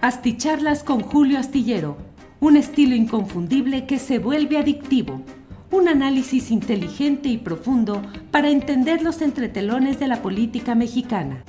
[0.00, 1.96] Asticharlas con Julio Astillero,
[2.38, 5.22] un estilo inconfundible que se vuelve adictivo.
[5.72, 8.00] Un análisis inteligente y profundo
[8.30, 11.42] para entender los entretelones de la política mexicana.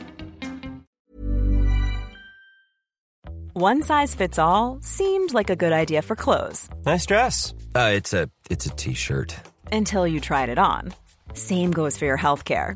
[3.53, 6.69] One size fits all seemed like a good idea for clothes.
[6.87, 7.53] Nice dress.
[7.75, 9.35] Uh, it's a it's a t-shirt.
[9.71, 10.91] Until you tried it on.
[11.33, 12.75] Same goes for your healthcare.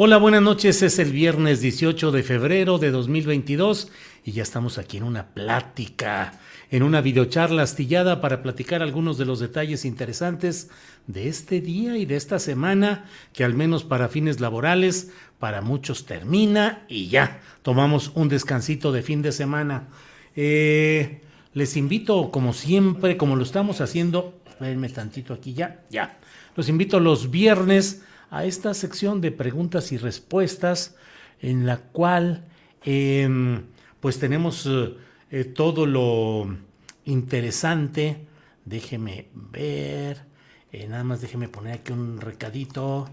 [0.00, 0.80] Hola, buenas noches.
[0.82, 3.90] Es el viernes 18 de febrero de 2022
[4.24, 6.38] y ya estamos aquí en una plática,
[6.70, 10.70] en una videocharla astillada para platicar algunos de los detalles interesantes
[11.08, 16.06] de este día y de esta semana, que al menos para fines laborales, para muchos
[16.06, 19.88] termina y ya, tomamos un descansito de fin de semana.
[20.36, 21.22] Eh,
[21.54, 26.20] les invito, como siempre, como lo estamos haciendo, espérenme tantito aquí ya, ya.
[26.54, 30.96] Los invito los viernes a esta sección de preguntas y respuestas
[31.40, 32.44] en la cual
[32.84, 33.62] em,
[34.00, 34.94] pues tenemos eh,
[35.30, 36.56] eh, todo lo
[37.04, 38.26] interesante.
[38.64, 40.24] Déjeme ver,
[40.72, 43.08] eh, nada más déjeme poner aquí un recadito.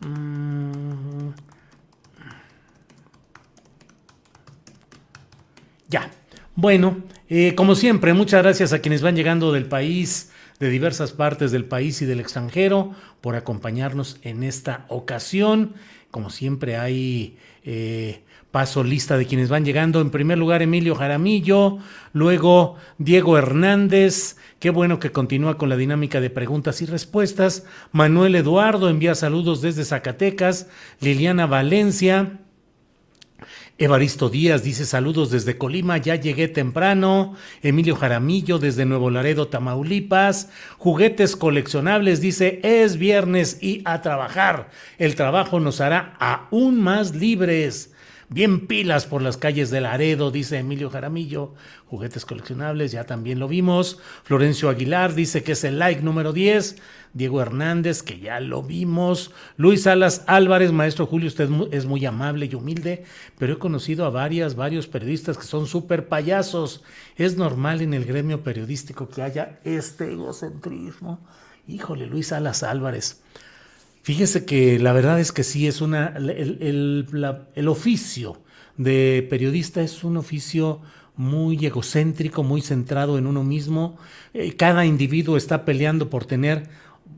[0.00, 1.30] Mm.
[5.88, 6.10] Ya,
[6.54, 7.02] bueno,
[7.54, 10.31] como siempre, muchas gracias a quienes van llegando del país
[10.62, 15.74] de diversas partes del país y del extranjero por acompañarnos en esta ocasión.
[16.12, 20.00] Como siempre hay eh, paso lista de quienes van llegando.
[20.00, 21.78] En primer lugar, Emilio Jaramillo,
[22.12, 24.36] luego Diego Hernández.
[24.60, 27.66] Qué bueno que continúa con la dinámica de preguntas y respuestas.
[27.90, 30.68] Manuel Eduardo envía saludos desde Zacatecas.
[31.00, 32.38] Liliana Valencia.
[33.78, 37.34] Evaristo Díaz dice saludos desde Colima, ya llegué temprano.
[37.62, 40.50] Emilio Jaramillo desde Nuevo Laredo, Tamaulipas.
[40.76, 44.68] Juguetes coleccionables dice es viernes y a trabajar.
[44.98, 47.91] El trabajo nos hará aún más libres.
[48.32, 51.52] Bien pilas por las calles de Laredo, dice Emilio Jaramillo.
[51.84, 53.98] Juguetes coleccionables, ya también lo vimos.
[54.24, 56.76] Florencio Aguilar dice que es el like número 10.
[57.12, 59.32] Diego Hernández, que ya lo vimos.
[59.58, 63.04] Luis Salas Álvarez, maestro Julio, usted es muy amable y humilde,
[63.38, 66.82] pero he conocido a varias, varios periodistas que son súper payasos.
[67.16, 71.20] Es normal en el gremio periodístico que haya este egocentrismo.
[71.68, 73.20] Híjole, Luis Salas Álvarez.
[74.02, 76.08] Fíjese que la verdad es que sí, es una.
[76.16, 78.42] El, oficio
[78.76, 80.80] de periodista es un oficio
[81.14, 83.96] muy egocéntrico, muy centrado en uno mismo.
[84.34, 86.68] Eh, cada individuo está peleando por tener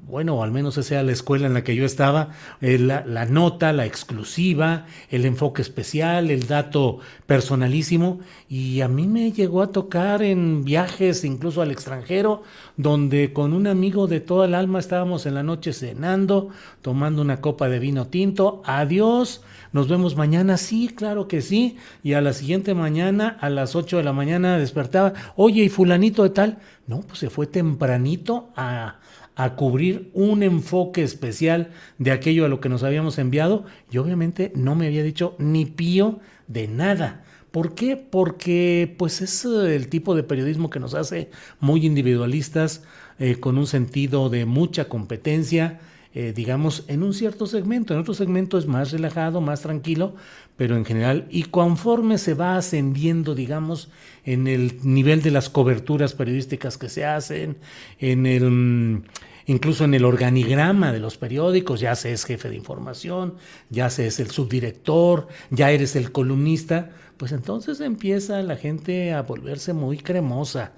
[0.06, 3.72] bueno, al menos esa era la escuela en la que yo estaba, eh, la, nota,
[3.72, 8.20] la exclusiva, el enfoque especial, el dato personalísimo.
[8.48, 12.42] Y a mí me llegó a tocar en viajes, incluso al extranjero,
[12.76, 16.50] donde con un amigo de toda el alma estábamos en la noche cenando,
[16.82, 18.62] tomando una copa de vino tinto.
[18.66, 19.42] Adiós,
[19.72, 20.58] nos vemos mañana.
[20.58, 21.78] Sí, claro que sí.
[22.02, 25.14] Y a la siguiente mañana, a las 8 de la mañana, despertaba.
[25.34, 26.58] Oye, ¿y fulanito de tal?
[26.86, 28.98] No, pues se fue tempranito a
[29.36, 34.52] a cubrir un enfoque especial de aquello a lo que nos habíamos enviado y obviamente
[34.54, 37.24] no me había dicho ni pío de nada.
[37.50, 37.96] ¿Por qué?
[37.96, 41.30] Porque pues es eh, el tipo de periodismo que nos hace
[41.60, 42.82] muy individualistas,
[43.18, 45.78] eh, con un sentido de mucha competencia,
[46.14, 47.92] eh, digamos, en un cierto segmento.
[47.92, 50.14] En otro segmento es más relajado, más tranquilo,
[50.56, 53.90] pero en general, y conforme se va ascendiendo, digamos,
[54.24, 57.56] en el nivel de las coberturas periodísticas que se hacen,
[57.98, 59.02] en el mm,
[59.46, 63.34] incluso en el organigrama de los periódicos, ya se es jefe de información,
[63.68, 69.22] ya se es el subdirector, ya eres el columnista, pues entonces empieza la gente a
[69.22, 70.72] volverse muy cremosa.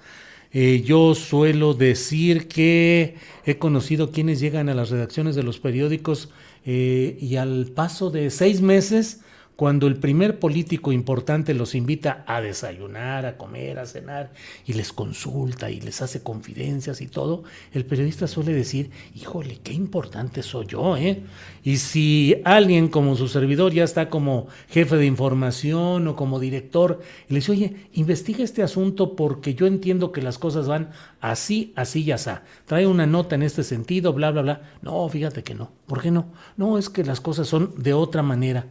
[0.53, 3.15] Eh, yo suelo decir que
[3.45, 6.29] he conocido quienes llegan a las redacciones de los periódicos
[6.65, 9.21] eh, y al paso de seis meses,
[9.57, 14.31] cuando el primer político importante los invita a desayunar, a comer, a cenar
[14.67, 17.43] y les consulta y les hace confidencias y todo,
[17.73, 21.23] el periodista suele decir, híjole, qué importante soy yo, ¿eh?
[21.63, 27.01] Y si alguien como su servidor ya está como jefe de información o como director,
[27.27, 31.73] y le dice, oye, investiga este asunto porque yo entiendo que las cosas van así,
[31.75, 32.29] así y así.
[32.65, 34.61] Trae una nota en este sentido, bla, bla, bla.
[34.83, 35.71] No, fíjate que no.
[35.87, 36.31] ¿Por qué no?
[36.57, 38.67] No, es que las cosas son de otra manera.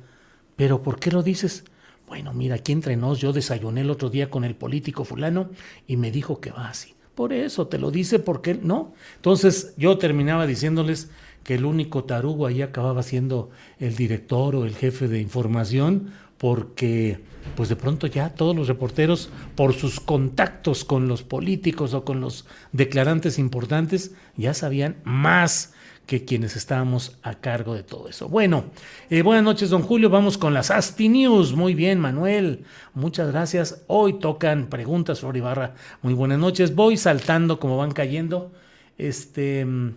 [0.56, 1.64] ¿Pero por qué lo dices?
[2.08, 5.50] Bueno, mira, aquí entre nos, yo desayuné el otro día con el político fulano
[5.86, 6.94] y me dijo que va así.
[7.14, 8.94] Por eso te lo dice, porque no.
[9.16, 11.10] Entonces yo terminaba diciéndoles
[11.42, 17.20] que el único tarugo ahí acababa siendo el director o el jefe de información, porque
[17.54, 22.20] pues de pronto ya todos los reporteros, por sus contactos con los políticos o con
[22.20, 25.72] los declarantes importantes, ya sabían más
[26.06, 28.28] que quienes estábamos a cargo de todo eso.
[28.28, 28.66] Bueno,
[29.10, 30.08] eh, buenas noches, don Julio.
[30.08, 31.54] Vamos con las Asti News.
[31.54, 32.64] Muy bien, Manuel.
[32.94, 33.82] Muchas gracias.
[33.88, 35.74] Hoy tocan preguntas, Flor Ibarra.
[36.02, 36.74] Muy buenas noches.
[36.74, 38.52] Voy saltando como van cayendo.
[38.96, 39.94] Este, mm,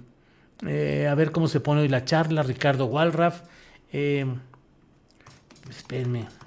[0.68, 2.42] eh, a ver cómo se pone hoy la charla.
[2.42, 3.42] Ricardo Walraff.
[3.94, 4.26] Eh,
[5.70, 6.39] espérenme.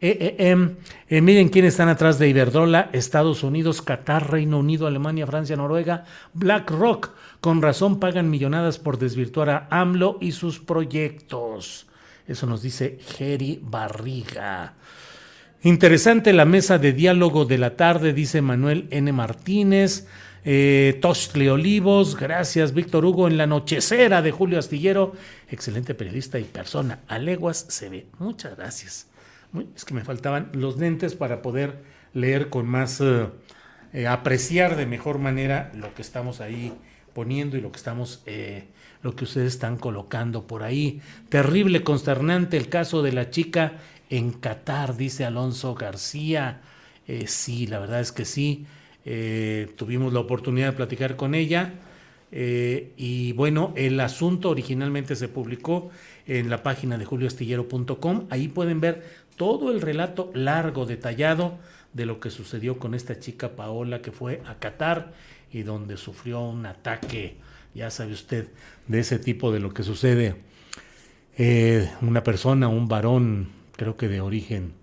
[0.00, 0.76] Eh, eh, em,
[1.08, 6.04] eh, miren quiénes están atrás de Iberdrola, Estados Unidos, Qatar, Reino Unido, Alemania, Francia, Noruega,
[6.34, 7.10] BlackRock.
[7.40, 11.86] Con razón pagan millonadas por desvirtuar a AMLO y sus proyectos.
[12.28, 14.74] Eso nos dice Jerry Barriga.
[15.62, 19.12] Interesante la mesa de diálogo de la tarde, dice Manuel N.
[19.12, 20.06] Martínez.
[20.44, 21.00] Eh,
[21.50, 25.12] Olivos, gracias Víctor Hugo en la nochecera de Julio Astillero,
[25.50, 27.00] excelente periodista y persona.
[27.08, 28.06] A leguas se ve.
[28.18, 29.08] Muchas gracias
[29.74, 33.26] es que me faltaban los lentes para poder leer con más, eh,
[33.92, 36.72] eh, apreciar de mejor manera lo que estamos ahí
[37.14, 38.68] poniendo y lo que estamos, eh,
[39.02, 41.00] lo que ustedes están colocando por ahí.
[41.28, 43.74] Terrible, consternante el caso de la chica
[44.10, 46.60] en Qatar, dice Alonso García.
[47.26, 48.66] sí, la verdad es que sí.
[49.76, 51.74] tuvimos la oportunidad de platicar con ella.
[52.30, 55.90] y bueno, el asunto originalmente se publicó
[56.26, 58.26] en la página de julioastillero.com.
[58.30, 59.02] Ahí pueden ver
[59.38, 61.58] todo el relato largo, detallado
[61.94, 65.12] de lo que sucedió con esta chica Paola que fue a Qatar
[65.50, 67.36] y donde sufrió un ataque,
[67.74, 68.48] ya sabe usted,
[68.86, 70.36] de ese tipo de lo que sucede.
[71.38, 74.74] Eh, una persona, un varón, creo que de origen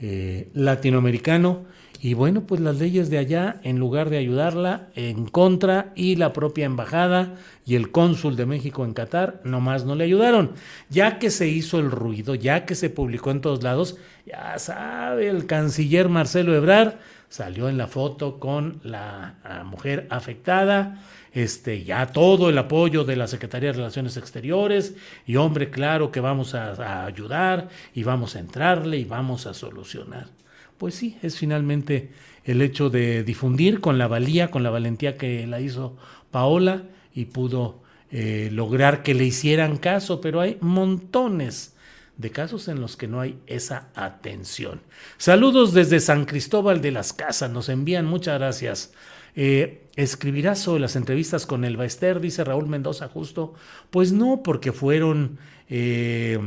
[0.00, 1.66] eh, latinoamericano,
[2.02, 6.32] y bueno, pues las leyes de allá, en lugar de ayudarla, en contra, y la
[6.32, 7.34] propia embajada
[7.66, 10.52] y el cónsul de México en Qatar, nomás no le ayudaron.
[10.88, 15.28] Ya que se hizo el ruido, ya que se publicó en todos lados, ya sabe,
[15.28, 16.94] el canciller Marcelo Ebrard
[17.28, 19.34] salió en la foto con la,
[19.66, 24.94] mujer afectada, este, ya todo el apoyo de la Secretaría de Relaciones Exteriores,
[25.26, 30.40] y hombre, claro que vamos a ayudar, y vamos a entrarle, y vamos a solucionar
[30.80, 32.08] pues sí, es finalmente
[32.42, 35.98] el hecho de difundir con la valía, con la valentía que la hizo
[36.30, 36.84] Paola
[37.14, 41.74] y pudo eh, lograr que le hicieran caso, pero hay montones
[42.16, 44.80] de casos en los que no hay esa atención.
[45.18, 48.94] Saludos desde San Cristóbal de las Casas, nos envían muchas gracias.
[49.36, 52.20] Eh, ¿Escribirás sobre las entrevistas con el Baester?
[52.20, 53.52] Dice Raúl Mendoza justo.
[53.90, 55.36] Pues no, porque fueron,
[55.68, 56.38] eh,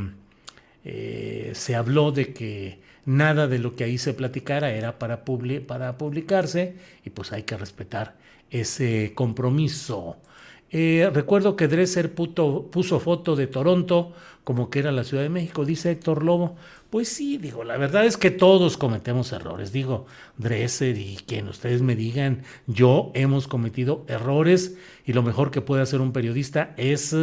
[1.52, 6.76] se habló de que nada de lo que ahí se platicara era para, para publicarse
[7.04, 8.16] y pues hay que respetar
[8.50, 10.16] ese compromiso.
[10.76, 14.12] Eh, recuerdo que Dresser puso foto de Toronto
[14.42, 16.56] como que era la Ciudad de México, dice Héctor Lobo.
[16.90, 19.70] Pues sí, digo, la verdad es que todos cometemos errores.
[19.70, 24.76] Digo, Dresser y quien ustedes me digan, yo hemos cometido errores
[25.06, 27.16] y lo mejor que puede hacer un periodista es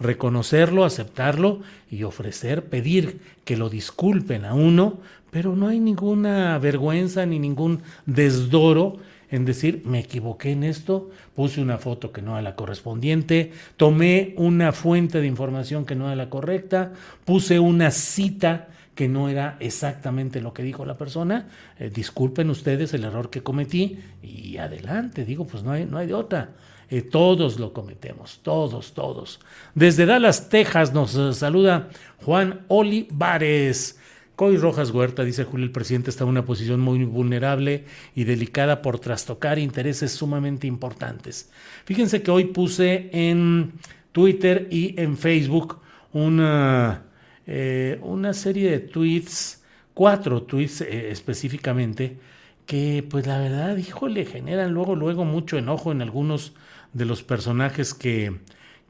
[0.00, 4.98] reconocerlo, aceptarlo y ofrecer, pedir que lo disculpen a uno,
[5.30, 8.96] pero no hay ninguna vergüenza ni ningún desdoro
[9.30, 14.34] en decir, me equivoqué en esto, puse una foto que no era la correspondiente, tomé
[14.36, 16.92] una fuente de información que no era la correcta,
[17.24, 22.94] puse una cita que no era exactamente lo que dijo la persona, eh, disculpen ustedes
[22.94, 26.50] el error que cometí y adelante, digo, pues no hay, no hay de otra.
[26.88, 29.40] Eh, todos lo cometemos, todos, todos.
[29.74, 31.88] Desde Dallas, Texas, nos eh, saluda
[32.24, 33.98] Juan Olivares.
[34.36, 38.82] Coy Rojas Huerta, dice Julio, el presidente está en una posición muy vulnerable y delicada
[38.82, 41.50] por trastocar intereses sumamente importantes.
[41.86, 43.72] Fíjense que hoy puse en
[44.12, 45.78] Twitter y en Facebook
[46.12, 47.04] una,
[47.46, 49.64] eh, una serie de tweets,
[49.94, 52.18] cuatro tweets eh, específicamente,
[52.66, 56.52] que pues la verdad, híjole, generan luego, luego mucho enojo en algunos
[56.92, 58.36] de los personajes que,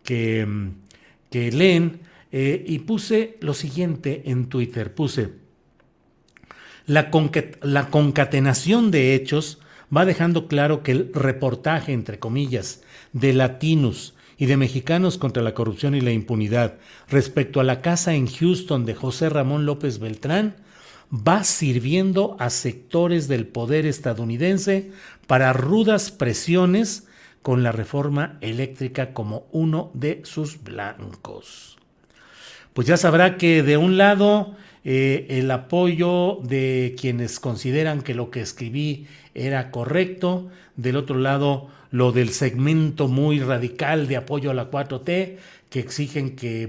[0.03, 0.45] que,
[1.31, 2.01] que leen
[2.33, 5.35] eh, y puse lo siguiente en Twitter, puse,
[6.87, 7.11] la,
[7.63, 9.61] la concatenación de hechos
[9.95, 15.55] va dejando claro que el reportaje, entre comillas, de latinos y de mexicanos contra la
[15.55, 16.75] corrupción y la impunidad
[17.09, 20.57] respecto a la casa en Houston de José Ramón López Beltrán
[21.13, 24.91] va sirviendo a sectores del poder estadounidense
[25.27, 27.07] para rudas presiones
[27.43, 31.76] con la reforma eléctrica como uno de sus blancos.
[32.77, 34.55] Pues ya sabrá que de un lado
[34.85, 41.69] eh, el apoyo de quienes consideran que lo que escribí era correcto, del otro lado
[41.91, 45.39] lo del segmento muy radical de apoyo a la 4T,
[45.71, 46.69] que exigen que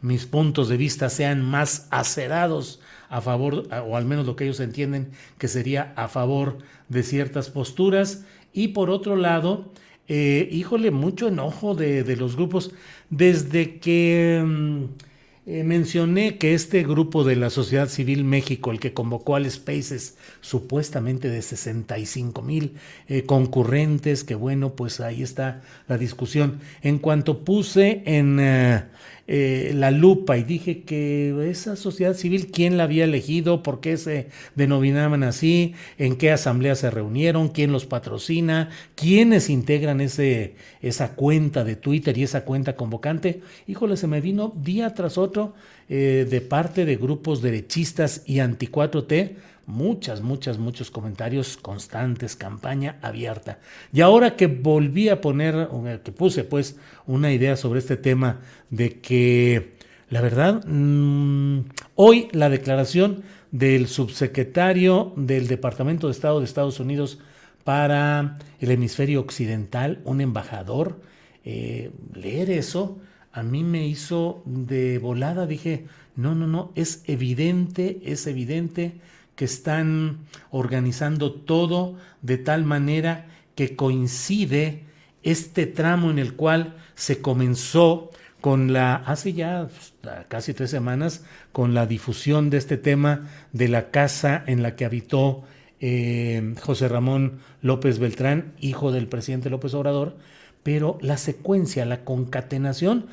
[0.00, 4.58] mis puntos de vista sean más acerados a favor, o al menos lo que ellos
[4.58, 6.58] entienden que sería a favor
[6.88, 8.24] de ciertas posturas.
[8.52, 9.70] Y por otro lado,
[10.08, 12.72] eh, híjole, mucho enojo de, de, los grupos
[13.10, 14.42] desde que...
[14.44, 15.09] Mm,
[15.46, 20.18] eh, mencioné que este grupo de la sociedad civil México, el que convocó al Spaces
[20.42, 22.74] supuestamente de 65 mil
[23.08, 26.60] eh, concurrentes, que bueno, pues ahí está la discusión.
[26.82, 28.84] En cuanto puse en eh,
[29.32, 30.36] eh, la lupa.
[30.38, 35.74] Y dije que esa sociedad civil, quién la había elegido, por qué se denominaban así,
[35.98, 42.18] en qué asamblea se reunieron, quién los patrocina, quiénes integran ese, esa cuenta de Twitter
[42.18, 43.40] y esa cuenta convocante.
[43.68, 45.54] Híjole, se me vino día tras otro
[45.88, 49.36] eh, de parte de grupos derechistas y anti 4T
[49.70, 53.58] muchas, muchas, muchos comentarios constantes, campaña abierta.
[53.92, 55.68] Y ahora que volví a poner,
[56.04, 59.76] que puse pues una idea sobre este tema de que,
[60.08, 61.60] la verdad, mm,
[61.94, 67.18] hoy la declaración del subsecretario del Departamento de Estado de Estados Unidos
[67.64, 71.00] para el hemisferio occidental, un embajador,
[71.44, 72.98] eh, leer eso
[73.32, 75.86] a mí me hizo de volada, dije,
[76.16, 78.92] no, no, no, es evidente, es evidente
[79.40, 80.18] que están
[80.50, 84.84] organizando todo de tal manera que coincide
[85.22, 88.10] este tramo en el cual se comenzó
[88.42, 89.94] con la, hace ya pues,
[90.28, 94.84] casi tres semanas, con la difusión de este tema de la casa en la que
[94.84, 95.44] habitó
[95.80, 100.18] eh, José Ramón López Beltrán, hijo del presidente López Obrador,
[100.62, 103.06] pero la secuencia, la concatenación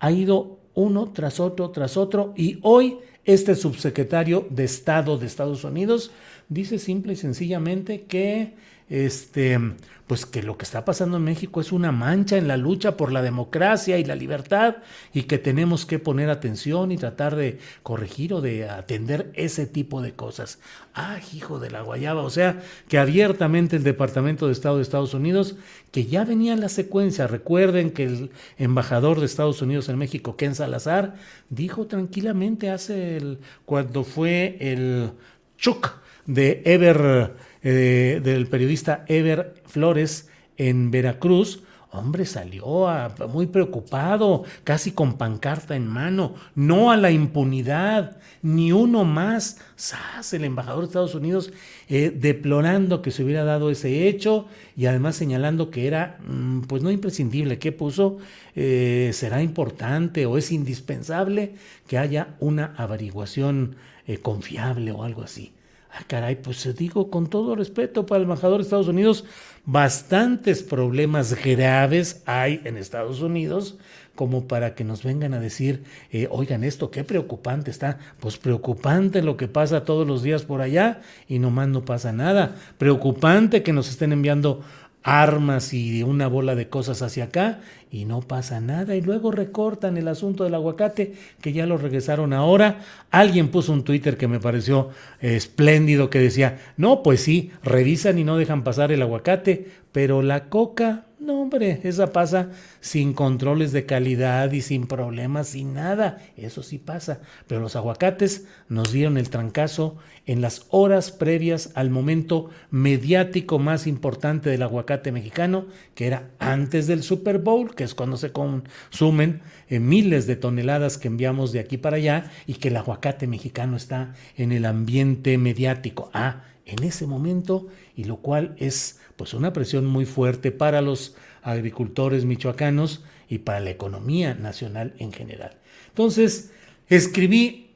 [0.00, 5.64] ha ido uno tras otro, tras otro, y hoy este subsecretario de Estado de Estados
[5.64, 6.10] Unidos
[6.48, 8.54] dice simple y sencillamente que
[8.92, 9.58] este,
[10.06, 13.10] pues que lo que está pasando en México es una mancha en la lucha por
[13.10, 14.76] la democracia y la libertad
[15.14, 20.02] y que tenemos que poner atención y tratar de corregir o de atender ese tipo
[20.02, 20.58] de cosas.
[20.92, 25.14] Ah, hijo de la guayaba, o sea, que abiertamente el Departamento de Estado de Estados
[25.14, 25.56] Unidos,
[25.90, 30.36] que ya venía en la secuencia, recuerden que el embajador de Estados Unidos en México,
[30.36, 31.14] Ken Salazar,
[31.48, 35.12] dijo tranquilamente hace el, cuando fue el
[35.56, 35.92] Chuck
[36.26, 37.32] de Ever
[37.62, 42.88] eh, del periodista Ever Flores en Veracruz, hombre, salió
[43.28, 49.58] muy preocupado, casi con pancarta en mano, no a la impunidad, ni uno más.
[49.76, 50.32] ¡Sas!
[50.32, 51.52] El embajador de Estados Unidos
[51.88, 56.82] eh, deplorando que se hubiera dado ese hecho y además señalando que era, mm, pues
[56.82, 58.18] no imprescindible, que puso,
[58.56, 61.54] eh, será importante o es indispensable
[61.86, 63.76] que haya una averiguación
[64.22, 65.52] confiable o algo así.
[65.94, 69.26] Ah, caray, pues digo con todo respeto para el embajador de Estados Unidos,
[69.66, 73.76] bastantes problemas graves hay en Estados Unidos
[74.14, 77.98] como para que nos vengan a decir, eh, oigan esto, qué preocupante está.
[78.20, 82.56] Pues preocupante lo que pasa todos los días por allá y nomás no pasa nada.
[82.78, 84.62] Preocupante que nos estén enviando
[85.02, 88.96] armas y una bola de cosas hacia acá y no pasa nada.
[88.96, 92.80] Y luego recortan el asunto del aguacate, que ya lo regresaron ahora.
[93.10, 94.90] Alguien puso un Twitter que me pareció
[95.20, 100.48] espléndido que decía, no, pues sí, revisan y no dejan pasar el aguacate, pero la
[100.48, 102.50] coca no, hombre, esa pasa
[102.80, 106.18] sin controles de calidad y sin problemas, sin nada.
[106.36, 107.20] Eso sí pasa.
[107.46, 113.86] Pero los aguacates nos dieron el trancazo en las horas previas al momento mediático más
[113.86, 119.42] importante del aguacate mexicano, que era antes del Super Bowl, que es cuando se consumen
[119.68, 123.76] eh, miles de toneladas que enviamos de aquí para allá y que el aguacate mexicano
[123.76, 126.10] está en el ambiente mediático.
[126.12, 131.16] Ah, en ese momento, y lo cual es pues una presión muy fuerte para los
[131.42, 135.58] agricultores michoacanos y para la economía nacional en general.
[135.88, 136.52] Entonces,
[136.88, 137.70] escribí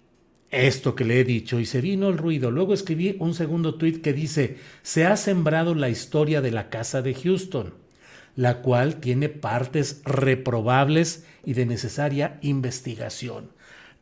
[0.51, 2.51] esto que le he dicho y se vino el ruido.
[2.51, 7.03] Luego escribí un segundo tuit que dice, se ha sembrado la historia de la casa
[7.03, 7.75] de Houston.
[8.37, 13.51] la cual tiene partes reprobables y de necesaria investigación.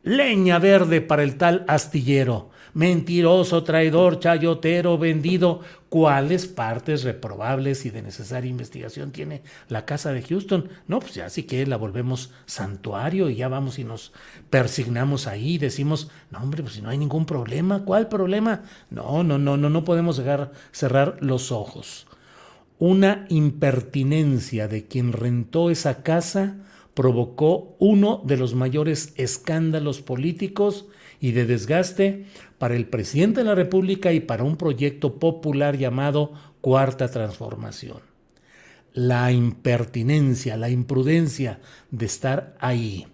[0.03, 5.61] Leña verde para el tal astillero mentiroso, traidor, chayotero, vendido.
[5.87, 10.69] ¿Cuáles partes reprobables y de necesaria investigación tiene la casa de Houston?
[10.87, 14.11] No, pues ya sí que la volvemos santuario y ya vamos y nos
[14.49, 18.63] persignamos ahí y decimos, no hombre, pues si no hay ningún problema, ¿cuál problema?
[18.89, 22.07] No, no, no, no, no podemos dejar cerrar los ojos.
[22.77, 26.57] Una impertinencia de quien rentó esa casa
[26.93, 30.87] provocó uno de los mayores escándalos políticos
[31.25, 32.25] y de desgaste
[32.59, 37.97] para el presidente de la República y para un proyecto popular llamado Cuarta Transformación.
[38.93, 43.07] La impertinencia, la imprudencia de estar ahí,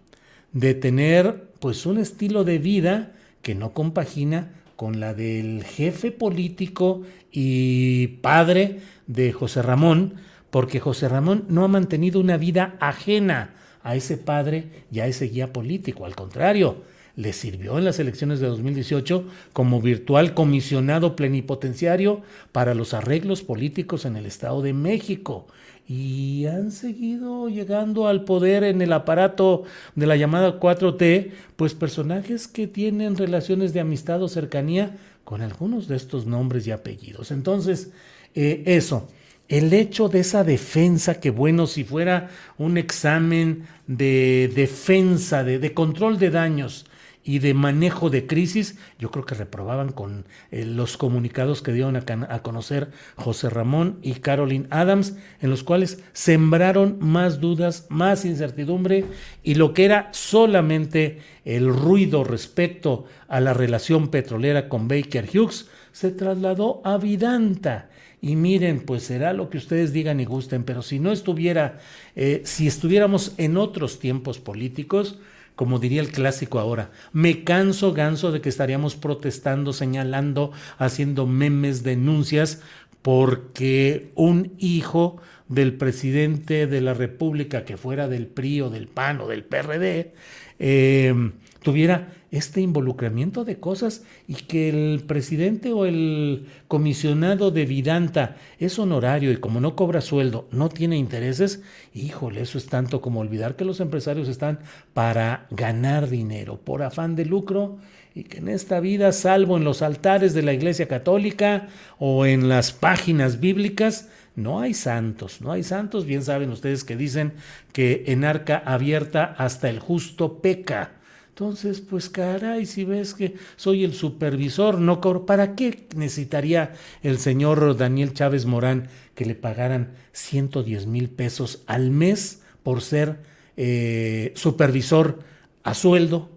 [0.52, 7.04] de tener pues un estilo de vida que no compagina con la del jefe político
[7.32, 10.16] y padre de José Ramón,
[10.50, 13.54] porque José Ramón no ha mantenido una vida ajena
[13.84, 18.40] a ese padre y a ese guía político, al contrario, le sirvió en las elecciones
[18.40, 25.48] de 2018 como virtual comisionado plenipotenciario para los arreglos políticos en el Estado de México.
[25.88, 29.64] Y han seguido llegando al poder en el aparato
[29.96, 35.88] de la llamada 4T, pues personajes que tienen relaciones de amistad o cercanía con algunos
[35.88, 37.32] de estos nombres y apellidos.
[37.32, 37.92] Entonces,
[38.36, 39.08] eh, eso
[39.52, 45.74] el hecho de esa defensa, que bueno, si fuera un examen de defensa, de, de,
[45.74, 46.86] control de daños
[47.24, 51.96] y de manejo de crisis, yo creo que reprobaban con eh, los comunicados que dieron
[51.96, 59.06] a, conocer José Ramón y Caroline Adams, en los cuales sembraron más dudas, más incertidumbre
[59.44, 65.68] y lo que era solamente el ruido respecto a la relación petrolera con Baker Hughes
[65.92, 67.90] se trasladó a Vidanta.
[68.24, 71.80] Y miren, pues será lo que ustedes digan y gusten, pero si no estuviera,
[72.16, 75.18] eh, si estuviéramos en otros tiempos políticos,
[75.56, 81.84] como diría el clásico ahora, me canso ganso de que estaríamos protestando, señalando, haciendo memes,
[81.84, 82.62] denuncias,
[83.02, 85.18] porque un hijo
[85.48, 90.14] del presidente de la República, que fuera del PRI o del PAN o del PRD,
[90.60, 98.38] eh, tuviera este involucramiento de cosas y que el presidente o el comisionado de Vidanta
[98.58, 101.62] es honorario y como no cobra sueldo, no tiene intereses,
[101.94, 104.60] híjole, eso es tanto como olvidar que los empresarios están
[104.94, 107.80] para ganar dinero, por afán de lucro
[108.16, 111.68] y que en esta vida, salvo en los altares de la Iglesia Católica
[112.00, 116.96] o en las páginas bíblicas, no hay santos, no hay santos, bien saben ustedes que
[116.96, 117.34] dicen
[117.74, 121.01] que en arca abierta hasta el justo peca.
[121.42, 127.76] Entonces, pues caray, si ves que soy el supervisor, no ¿para qué necesitaría el señor
[127.76, 133.22] Daniel Chávez Morán que le pagaran 110 mil pesos al mes por ser
[133.58, 135.18] eh, supervisor
[135.64, 136.30] a sueldo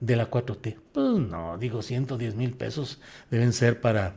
[0.00, 0.74] de la 4T?
[0.90, 2.98] Pues no, digo 110 mil pesos
[3.30, 4.16] deben ser para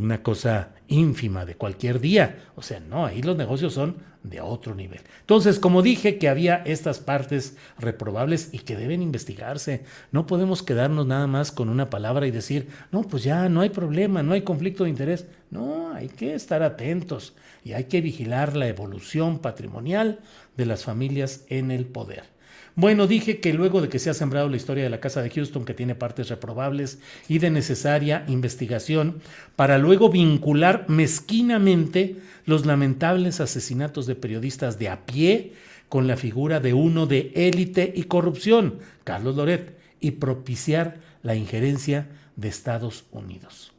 [0.00, 2.38] una cosa ínfima de cualquier día.
[2.54, 5.00] O sea, no, ahí los negocios son de otro nivel.
[5.20, 11.06] Entonces, como dije que había estas partes reprobables y que deben investigarse, no podemos quedarnos
[11.06, 14.42] nada más con una palabra y decir, no, pues ya no hay problema, no hay
[14.42, 15.26] conflicto de interés.
[15.50, 20.20] No, hay que estar atentos y hay que vigilar la evolución patrimonial
[20.56, 22.31] de las familias en el poder.
[22.74, 25.28] Bueno, dije que luego de que se ha sembrado la historia de la Casa de
[25.28, 29.20] Houston, que tiene partes reprobables y de necesaria investigación,
[29.56, 35.52] para luego vincular mezquinamente los lamentables asesinatos de periodistas de a pie
[35.90, 42.08] con la figura de uno de élite y corrupción, Carlos Loret, y propiciar la injerencia
[42.36, 43.72] de Estados Unidos.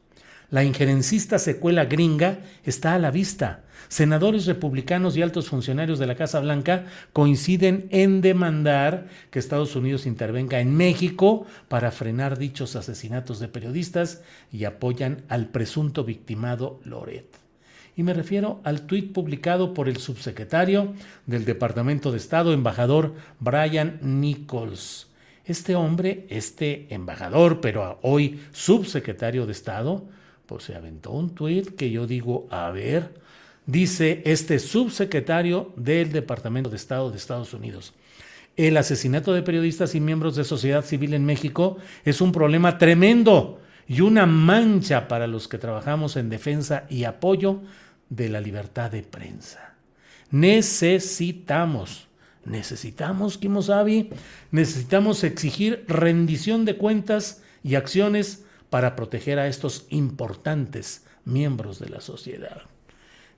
[0.50, 3.63] La injerencista secuela gringa está a la vista.
[3.94, 10.04] Senadores republicanos y altos funcionarios de la Casa Blanca coinciden en demandar que Estados Unidos
[10.04, 17.36] intervenga en México para frenar dichos asesinatos de periodistas y apoyan al presunto victimado Loret.
[17.94, 20.92] Y me refiero al tuit publicado por el subsecretario
[21.26, 25.06] del Departamento de Estado, embajador Brian Nichols.
[25.44, 30.04] Este hombre, este embajador, pero hoy subsecretario de Estado,
[30.46, 33.22] pues se aventó un tuit que yo digo, a ver,
[33.66, 37.94] dice este subsecretario del Departamento de Estado de Estados Unidos.
[38.56, 43.60] El asesinato de periodistas y miembros de sociedad civil en México es un problema tremendo
[43.88, 47.62] y una mancha para los que trabajamos en defensa y apoyo
[48.10, 49.74] de la libertad de prensa.
[50.30, 52.06] Necesitamos,
[52.44, 54.10] necesitamos, Kimosabi,
[54.50, 62.00] necesitamos exigir rendición de cuentas y acciones para proteger a estos importantes miembros de la
[62.00, 62.62] sociedad.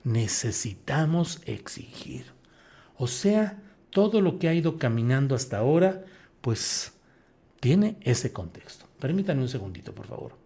[0.07, 2.25] Necesitamos exigir.
[2.97, 6.05] O sea, todo lo que ha ido caminando hasta ahora,
[6.39, 6.93] pues
[7.59, 8.85] tiene ese contexto.
[8.99, 10.37] Permítanme un segundito, por favor.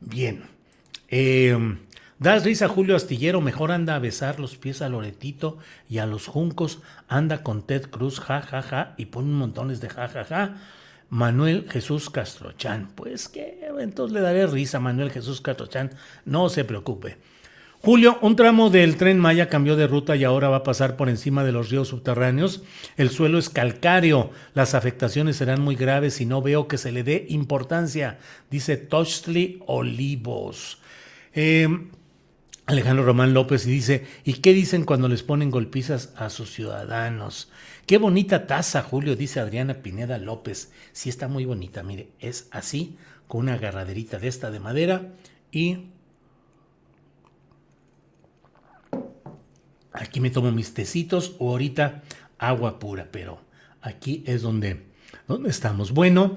[0.00, 0.42] Bien.
[1.08, 1.56] Eh,
[2.18, 5.56] das risa Julio Astillero, mejor anda a besar los pies a Loretito
[5.88, 9.88] y a los juncos, anda con Ted Cruz, ja, ja, ja, y pone montones de
[9.88, 10.56] ja, ja, ja.
[11.10, 15.90] Manuel Jesús Castrochán, pues que entonces le daré risa a Manuel Jesús Castrochán,
[16.24, 17.18] no se preocupe.
[17.82, 21.08] Julio, un tramo del tren Maya cambió de ruta y ahora va a pasar por
[21.08, 22.62] encima de los ríos subterráneos.
[22.98, 27.02] El suelo es calcáreo, las afectaciones serán muy graves y no veo que se le
[27.02, 28.18] dé importancia,
[28.50, 30.78] dice Tochtli Olivos.
[31.32, 31.68] Eh,
[32.66, 37.50] Alejandro Román López y dice, ¿y qué dicen cuando les ponen golpizas a sus ciudadanos?
[37.90, 40.70] Qué bonita taza, Julio, dice Adriana Pineda López.
[40.92, 45.08] Sí está muy bonita, mire, es así, con una agarraderita de esta de madera
[45.50, 45.88] y
[49.92, 52.04] Aquí me tomo mis tecitos o ahorita
[52.38, 53.40] agua pura, pero
[53.82, 54.86] aquí es donde,
[55.26, 55.90] donde estamos.
[55.90, 56.36] Bueno,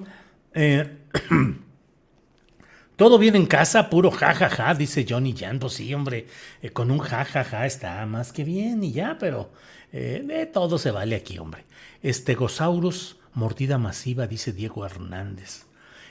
[0.55, 0.97] eh,
[2.95, 5.59] todo bien en casa, puro jajaja, dice Johnny Jan.
[5.59, 6.25] Pues sí, hombre,
[6.63, 9.51] eh, con un jajaja está más que bien y ya, pero
[9.93, 11.63] eh, de todo se vale aquí, hombre.
[12.01, 15.63] Estegosaurus, mordida masiva, dice Diego Hernández.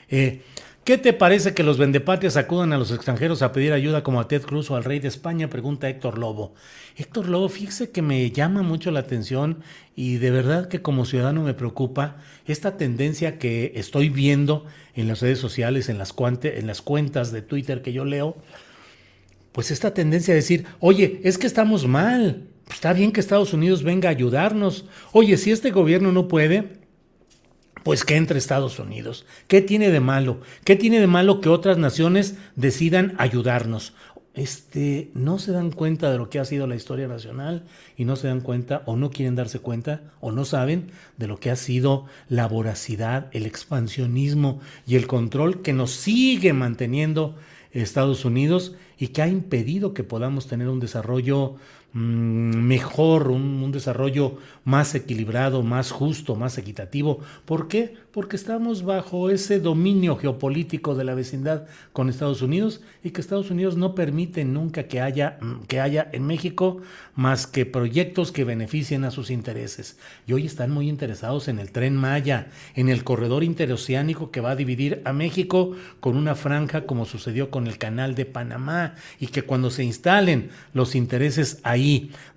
[0.09, 0.41] Eh,
[0.83, 4.27] ¿Qué te parece que los vendepatrias acudan a los extranjeros a pedir ayuda como a
[4.27, 5.49] Ted Cruz o al rey de España?
[5.49, 6.55] Pregunta Héctor Lobo.
[6.97, 9.59] Héctor Lobo, fíjese que me llama mucho la atención
[9.95, 15.21] y de verdad que como ciudadano me preocupa esta tendencia que estoy viendo en las
[15.21, 18.35] redes sociales, en las, en las cuentas de Twitter que yo leo,
[19.53, 23.83] pues esta tendencia a decir, oye, es que estamos mal, está bien que Estados Unidos
[23.83, 26.83] venga a ayudarnos, oye, si este gobierno no puede,
[27.83, 29.25] pues que entre Estados Unidos.
[29.47, 30.39] ¿Qué tiene de malo?
[30.63, 33.93] ¿Qué tiene de malo que otras naciones decidan ayudarnos?
[34.33, 38.15] Este, no se dan cuenta de lo que ha sido la historia nacional y no
[38.15, 41.55] se dan cuenta o no quieren darse cuenta o no saben de lo que ha
[41.55, 47.35] sido la voracidad, el expansionismo y el control que nos sigue manteniendo
[47.71, 51.55] Estados Unidos y que ha impedido que podamos tener un desarrollo
[51.93, 57.19] mejor, un, desarrollo más equilibrado, más justo, más equitativo.
[57.45, 57.95] ¿Por qué?
[58.11, 63.49] Porque estamos bajo ese dominio geopolítico de la vecindad con Estados Unidos y que Estados
[63.49, 66.81] Unidos no permite nunca que haya, mm, que haya en México
[67.15, 69.97] más que proyectos que beneficien a sus intereses.
[70.27, 74.51] Y hoy están muy interesados en el tren Maya, en el corredor interoceánico que va
[74.51, 79.27] a dividir a México con una franja como sucedió con el canal de Panamá y
[79.27, 81.82] que cuando se instalen los intereses ahí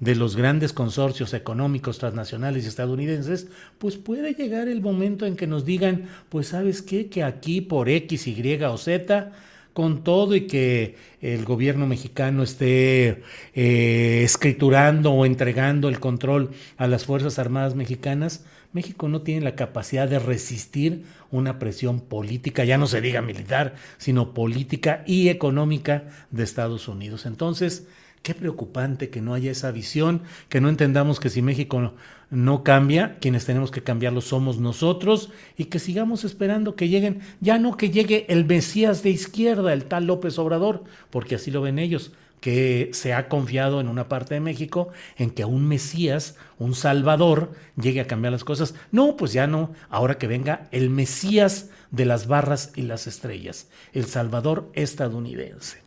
[0.00, 5.46] de los grandes consorcios económicos transnacionales y estadounidenses, pues puede llegar el momento en que
[5.46, 9.32] nos digan, pues sabes qué, que aquí por X, Y o Z,
[9.72, 13.22] con todo y que el gobierno mexicano esté
[13.54, 19.54] eh, escriturando o entregando el control a las Fuerzas Armadas mexicanas, México no tiene la
[19.54, 26.04] capacidad de resistir una presión política, ya no se diga militar, sino política y económica
[26.30, 27.26] de Estados Unidos.
[27.26, 27.86] Entonces,
[28.22, 31.92] Qué preocupante que no haya esa visión, que no entendamos que si México
[32.30, 37.58] no, cambia, quienes tenemos que cambiarlo somos nosotros y que sigamos esperando que lleguen, ya
[37.58, 41.78] no que llegue el Mesías de izquierda, el tal López Obrador, porque así lo ven
[41.78, 46.74] ellos, que se ha confiado en una parte de México en que un Mesías, un
[46.74, 48.74] Salvador, llegue a cambiar las cosas.
[48.92, 53.68] No, pues ya no, ahora que venga el Mesías de las barras y las estrellas,
[53.92, 55.82] el Salvador estadounidense.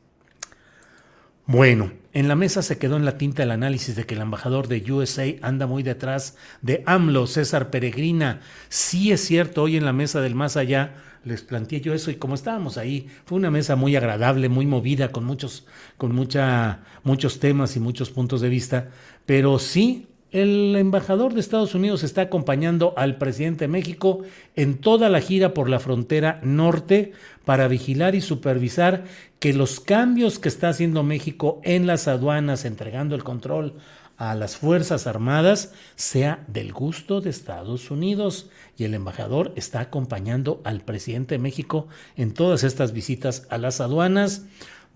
[1.46, 4.68] Bueno, en la mesa se quedó en la tinta el análisis de que el embajador
[4.68, 8.42] de USA anda muy detrás de AMLO, César Peregrina.
[8.68, 12.16] Sí es cierto, hoy en la mesa del más allá les planteé yo eso y
[12.16, 15.66] como estábamos ahí, fue una mesa muy agradable, muy movida, con muchos,
[15.98, 18.88] con mucha, muchos temas y muchos puntos de vista,
[19.26, 24.22] pero sí el embajador de Estados Unidos está acompañando al presidente de México
[24.56, 27.14] en toda la gira por la frontera norte
[27.46, 29.06] para vigilar y supervisar
[29.40, 33.74] que los cambios que está haciendo México en las aduanas, entregando el control
[34.18, 38.50] a las Fuerzas Armadas, sea del gusto de Estados Unidos.
[38.78, 41.88] Y el embajador está acompañando al presidente de México
[42.18, 44.44] en todas estas visitas a las aduanas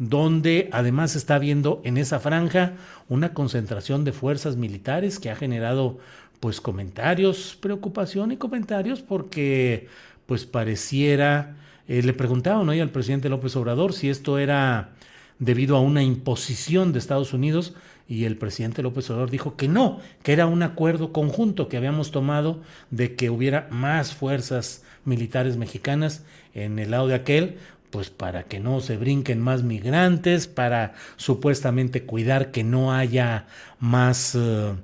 [0.10, 2.74] donde además está habiendo en esa franja
[3.08, 5.98] una concentración de fuerzas militares que ha generado
[6.40, 9.88] pues comentarios, preocupación y comentarios porque
[10.26, 11.56] pues pareciera,
[11.88, 14.90] eh, le preguntaban hoy al presidente López Obrador si esto era
[15.40, 17.74] debido a una imposición de Estados Unidos
[18.10, 22.12] y el presidente López Obrador dijo que no, que era un acuerdo conjunto que habíamos
[22.12, 22.62] tomado
[22.92, 27.58] de que hubiera más fuerzas militares mexicanas en el lado de aquel,
[27.94, 33.46] pues para que no se brinquen más migrantes, para supuestamente cuidar que no haya
[33.78, 34.76] más uh,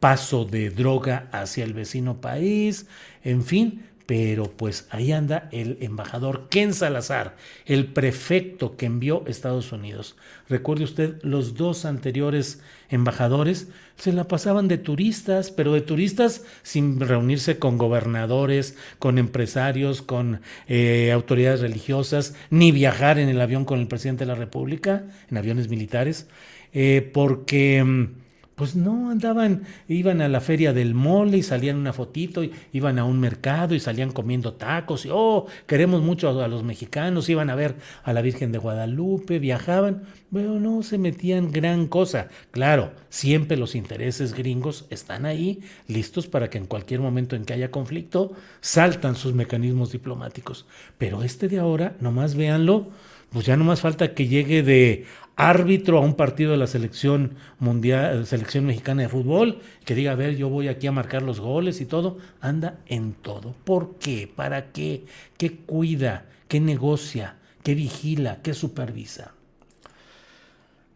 [0.00, 2.88] paso de droga hacia el vecino país,
[3.22, 9.70] en fin, pero pues ahí anda el embajador Ken Salazar, el prefecto que envió Estados
[9.70, 10.16] Unidos.
[10.48, 17.00] Recuerde usted, los dos anteriores embajadores se la pasaban de turistas, pero de turistas sin
[17.00, 23.80] reunirse con gobernadores, con empresarios, con eh, autoridades religiosas, ni viajar en el avión con
[23.80, 26.28] el presidente de la República, en aviones militares,
[26.72, 28.27] eh, porque mm,
[28.58, 32.98] pues no, andaban, iban a la feria del mole y salían una fotito, y iban
[32.98, 37.50] a un mercado y salían comiendo tacos, y oh, queremos mucho a, los mexicanos, iban
[37.50, 42.28] a ver a la Virgen de Guadalupe, viajaban, pero no se metían gran cosa.
[42.50, 47.52] Claro, siempre los intereses gringos están ahí, listos para que en cualquier momento en que
[47.52, 50.66] haya conflicto, saltan sus mecanismos diplomáticos.
[50.98, 52.88] Pero este de ahora, nomás véanlo,
[53.30, 55.04] pues ya no más falta que llegue de
[55.38, 60.16] árbitro a un partido de la selección mundial, selección mexicana de fútbol, que diga, a
[60.16, 63.54] ver, yo voy aquí a marcar los goles y todo, anda en todo.
[63.64, 64.28] ¿Por qué?
[64.34, 65.04] ¿Para qué?
[65.36, 66.26] ¿Qué cuida?
[66.48, 67.36] ¿Qué negocia?
[67.62, 68.40] ¿Qué vigila?
[68.42, 69.32] ¿Qué supervisa?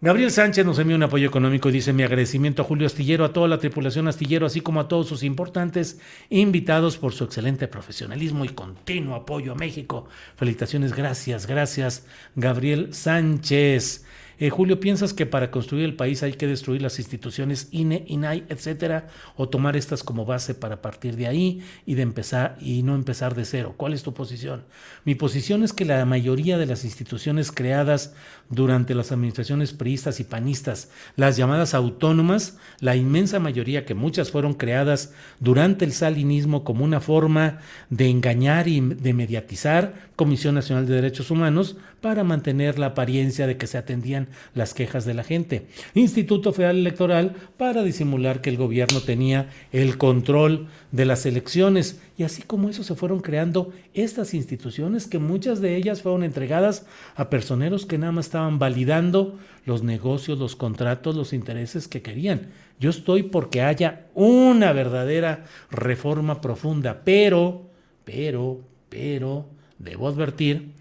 [0.00, 3.32] Gabriel Sánchez nos envía un apoyo económico y dice mi agradecimiento a Julio Astillero, a
[3.32, 6.00] toda la tripulación Astillero, así como a todos sus importantes
[6.30, 10.08] invitados por su excelente profesionalismo y continuo apoyo a México.
[10.34, 14.04] Felicitaciones, gracias, gracias, Gabriel Sánchez.
[14.42, 18.42] Eh, Julio, ¿piensas que para construir el país hay que destruir las instituciones INE, INAI,
[18.48, 22.96] etcétera, o tomar estas como base para partir de ahí y de empezar y no
[22.96, 23.74] empezar de cero?
[23.76, 24.64] ¿Cuál es tu posición?
[25.04, 28.14] Mi posición es que la mayoría de las instituciones creadas
[28.50, 34.54] durante las administraciones priistas y panistas, las llamadas autónomas, la inmensa mayoría que muchas fueron
[34.54, 40.96] creadas durante el salinismo como una forma de engañar y de mediatizar Comisión Nacional de
[40.96, 45.66] Derechos Humanos para mantener la apariencia de que se atendían las quejas de la gente.
[45.94, 52.00] Instituto Federal Electoral para disimular que el gobierno tenía el control de las elecciones.
[52.16, 56.86] Y así como eso se fueron creando estas instituciones que muchas de ellas fueron entregadas
[57.16, 62.48] a personeros que nada más estaban validando los negocios, los contratos, los intereses que querían.
[62.78, 67.70] Yo estoy porque haya una verdadera reforma profunda, pero,
[68.04, 69.46] pero, pero,
[69.78, 70.72] debo advertir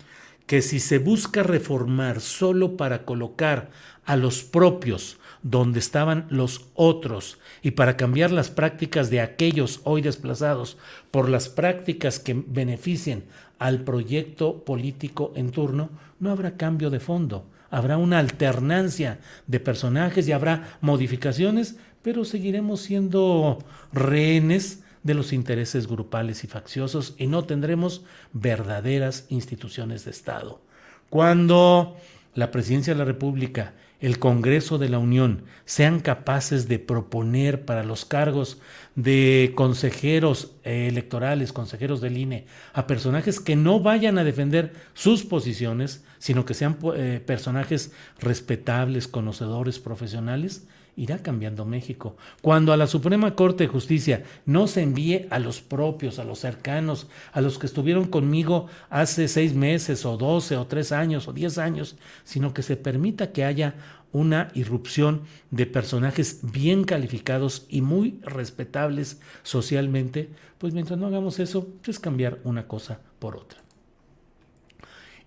[0.51, 3.69] que si se busca reformar solo para colocar
[4.03, 10.01] a los propios donde estaban los otros y para cambiar las prácticas de aquellos hoy
[10.01, 10.77] desplazados
[11.09, 13.23] por las prácticas que beneficien
[13.59, 17.45] al proyecto político en turno, no habrá cambio de fondo.
[17.69, 23.59] Habrá una alternancia de personajes y habrá modificaciones, pero seguiremos siendo
[23.93, 30.61] rehenes de los intereses grupales y facciosos y no tendremos verdaderas instituciones de Estado.
[31.09, 31.97] Cuando
[32.33, 37.83] la Presidencia de la República, el Congreso de la Unión sean capaces de proponer para
[37.83, 38.59] los cargos
[38.95, 46.03] de consejeros electorales, consejeros del INE, a personajes que no vayan a defender sus posiciones,
[46.17, 52.15] sino que sean eh, personajes respetables, conocedores, profesionales, irá cambiando México.
[52.41, 56.39] Cuando a la Suprema Corte de Justicia no se envíe a los propios, a los
[56.39, 61.34] cercanos, a los que estuvieron conmigo hace seis meses o doce o tres años o
[61.34, 63.75] diez años, sino que se permita que haya
[64.12, 71.69] una irrupción de personajes bien calificados y muy respetables socialmente, pues mientras no hagamos eso,
[71.88, 73.62] es cambiar una cosa por otra.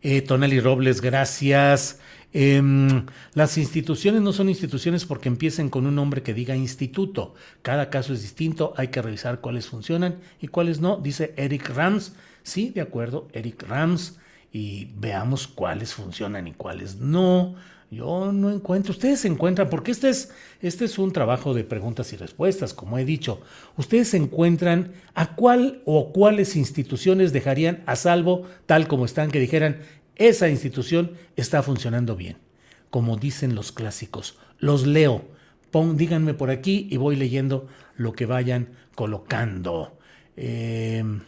[0.02, 0.22] Eh,
[0.62, 1.98] Robles, gracias.
[2.36, 7.34] Em, las instituciones no son instituciones porque empiecen con un nombre que diga instituto.
[7.62, 10.96] Cada caso es distinto, hay que revisar cuáles funcionan y cuáles no.
[10.96, 12.14] Dice Eric Rams.
[12.42, 14.18] Sí, de acuerdo, Eric Rams.
[14.52, 17.54] Y veamos cuáles funcionan y cuáles no.
[17.94, 22.16] Yo no encuentro, ustedes encuentran, porque este es, este es un trabajo de preguntas y
[22.16, 23.40] respuestas, como he dicho.
[23.76, 29.78] Ustedes encuentran a cuál o cuáles instituciones dejarían a salvo, tal como están, que dijeran,
[30.16, 32.38] esa institución está funcionando bien.
[32.90, 35.24] Como dicen los clásicos, los leo.
[35.70, 39.98] Pon, díganme por aquí y voy leyendo lo que vayan colocando.
[40.36, 41.20] Em,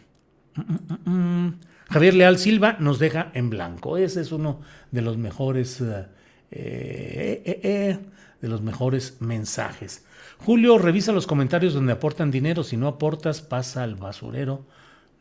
[0.55, 0.63] mm,
[1.05, 3.97] mm, mm, Javier Leal Silva nos deja en blanco.
[3.97, 6.07] Ese es uno de los mejores, eh,
[6.51, 7.99] eh, eh,
[8.41, 10.05] de los mejores mensajes.
[10.39, 12.63] Julio, revisa los comentarios donde aportan dinero.
[12.63, 14.67] Si no aportas, pasa al basurero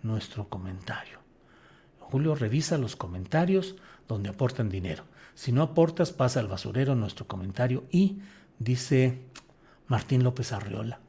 [0.03, 1.24] nuestro comentario.
[2.15, 3.75] Julio, revisa los comentarios
[4.07, 5.03] donde aportan dinero.
[5.33, 8.21] Si no aportas, pasa al basurero nuestro comentario y
[8.57, 9.19] dice
[9.87, 11.01] Martín López Arriola.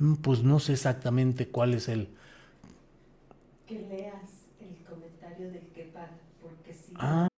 [0.00, 2.08] Mm, pues no sé exactamente cuál es el...
[3.68, 6.92] Que leas el comentario del que paga, porque si...
[6.96, 7.28] Ah.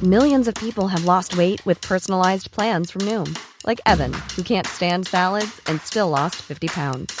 [0.00, 3.36] Millions of people have lost weight with personalized plans from Noom,
[3.66, 7.20] like Evan, who can't stand salads and still lost 50 pounds.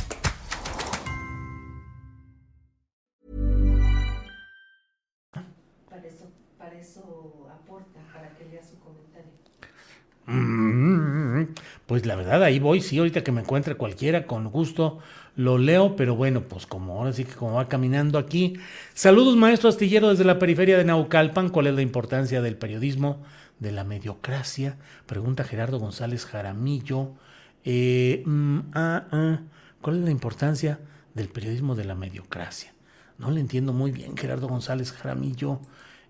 [10.27, 11.53] Mm,
[11.85, 12.81] Pues la verdad, ahí voy.
[12.81, 14.99] Sí, ahorita que me encuentre cualquiera, con gusto
[15.35, 15.95] lo leo.
[15.95, 18.53] Pero bueno, pues como ahora sí que como va caminando aquí.
[18.93, 21.49] Saludos, maestro astillero, desde la periferia de Naucalpan.
[21.49, 23.21] ¿Cuál es la importancia del periodismo
[23.59, 24.77] de la mediocracia?
[25.05, 27.11] Pregunta Gerardo González Jaramillo.
[27.65, 29.39] Eh, mm, ah, ah,
[29.81, 30.79] ¿Cuál es la importancia
[31.13, 32.73] del periodismo de la mediocracia?
[33.17, 35.59] No le entiendo muy bien, Gerardo González Jaramillo.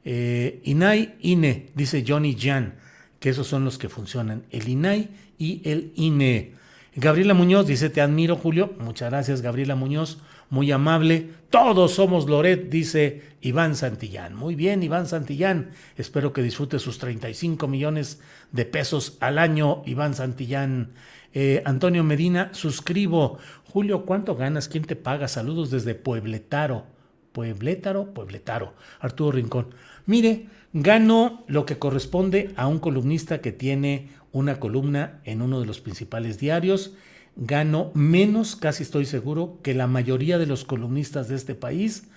[0.04, 2.76] Eh, INAI, INE, dice Johnny Jan,
[3.22, 6.56] que esos son los que funcionan, el INAI y el INE.
[6.96, 8.74] Gabriela Muñoz dice, te admiro, Julio.
[8.80, 10.18] Muchas gracias, Gabriela Muñoz,
[10.50, 11.30] muy amable.
[11.52, 14.34] Todos somos Loret, dice Iván Santillán.
[14.34, 15.70] Muy bien, Iván Santillán.
[15.98, 18.20] Espero que disfrute sus 35 millones
[18.52, 20.94] de pesos al año, Iván Santillán.
[21.36, 23.38] Eh, Antonio Medina, suscribo.
[23.66, 24.68] Julio, ¿cuánto ganas?
[24.68, 25.28] ¿Quién te paga?
[25.28, 26.88] Saludos desde Puebletaro.
[27.34, 28.74] Puebletaro, Puebletaro.
[29.00, 29.68] Arturo Rincón.
[30.08, 35.66] Mire, gano lo que corresponde a un columnista que tiene una columna en uno de
[35.66, 36.94] los principales diarios.
[37.36, 42.10] Gano menos, casi estoy seguro, que la mayoría de los columnistas de este país.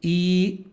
[0.00, 0.66] Y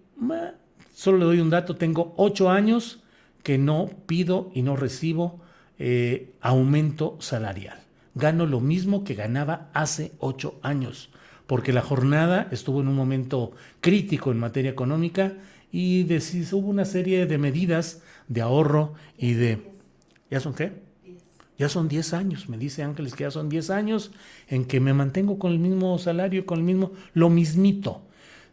[0.93, 3.03] solo le doy un dato, tengo ocho años
[3.43, 5.39] que no pido y no recibo
[5.77, 7.79] eh, aumento salarial.
[8.15, 11.09] Gano lo mismo que ganaba hace ocho años,
[11.47, 15.33] porque la jornada estuvo en un momento crítico en materia económica
[15.71, 19.60] y decis- hubo una serie de medidas de ahorro y de...
[20.32, 20.71] ¿Ya son qué?
[21.58, 24.12] Ya son 10 años, me dice Ángeles que ya son 10 años
[24.47, 28.01] en que me mantengo con el mismo salario, con el mismo, lo mismito.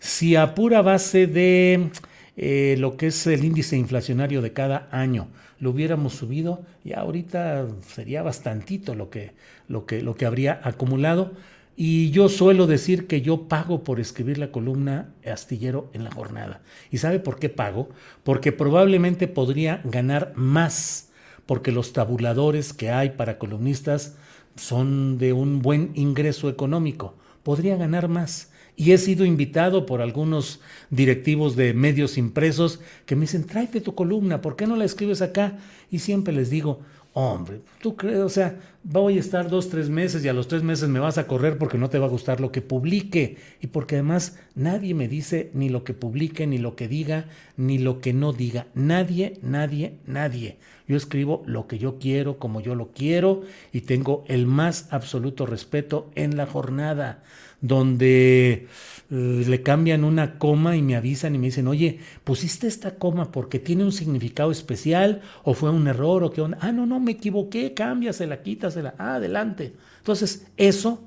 [0.00, 1.90] Si a pura base de
[2.36, 7.66] eh, lo que es el índice inflacionario de cada año lo hubiéramos subido, ya ahorita
[7.86, 9.32] sería bastantito lo que,
[9.68, 11.32] lo que, lo que habría acumulado.
[11.78, 16.62] Y yo suelo decir que yo pago por escribir la columna astillero en la jornada.
[16.90, 17.90] ¿Y sabe por qué pago?
[18.24, 21.10] Porque probablemente podría ganar más,
[21.44, 24.16] porque los tabuladores que hay para columnistas
[24.56, 27.14] son de un buen ingreso económico.
[27.42, 28.50] Podría ganar más.
[28.74, 30.60] Y he sido invitado por algunos
[30.90, 35.22] directivos de medios impresos que me dicen, tráete tu columna, ¿por qué no la escribes
[35.22, 35.58] acá?
[35.90, 36.80] Y siempre les digo,
[37.16, 40.62] hombre, tú crees, o sea, voy a estar dos, tres meses y a los tres
[40.62, 43.68] meses me vas a correr porque no te va a gustar lo que publique y
[43.68, 47.24] porque además nadie me dice ni lo que publique, ni lo que diga,
[47.56, 48.66] ni lo que no diga.
[48.74, 50.58] Nadie, nadie, nadie.
[50.86, 53.40] Yo escribo lo que yo quiero, como yo lo quiero
[53.72, 57.22] y tengo el más absoluto respeto en la jornada
[57.62, 58.66] donde
[59.08, 63.58] le cambian una coma y me avisan y me dicen, oye, pusiste esta coma porque
[63.58, 66.58] tiene un significado especial o fue un error o qué onda.
[66.60, 69.74] Ah, no, no, me equivoqué, cámbiasela, quítasela, ah, adelante.
[69.98, 71.04] Entonces, eso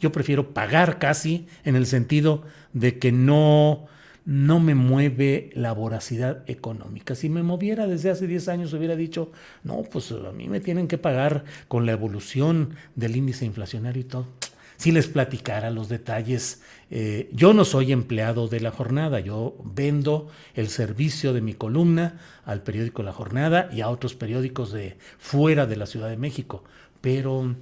[0.00, 3.86] yo prefiero pagar casi en el sentido de que no,
[4.24, 7.14] no me mueve la voracidad económica.
[7.14, 9.32] Si me moviera desde hace 10 años hubiera dicho,
[9.64, 14.04] no, pues a mí me tienen que pagar con la evolución del índice inflacionario y
[14.04, 14.26] todo
[14.76, 16.62] si les platicara los detalles.
[16.90, 22.20] Eh, yo no soy empleado de la jornada, yo vendo el servicio de mi columna
[22.44, 26.62] al periódico La Jornada y a otros periódicos de fuera de la Ciudad de México.
[27.00, 27.54] Pero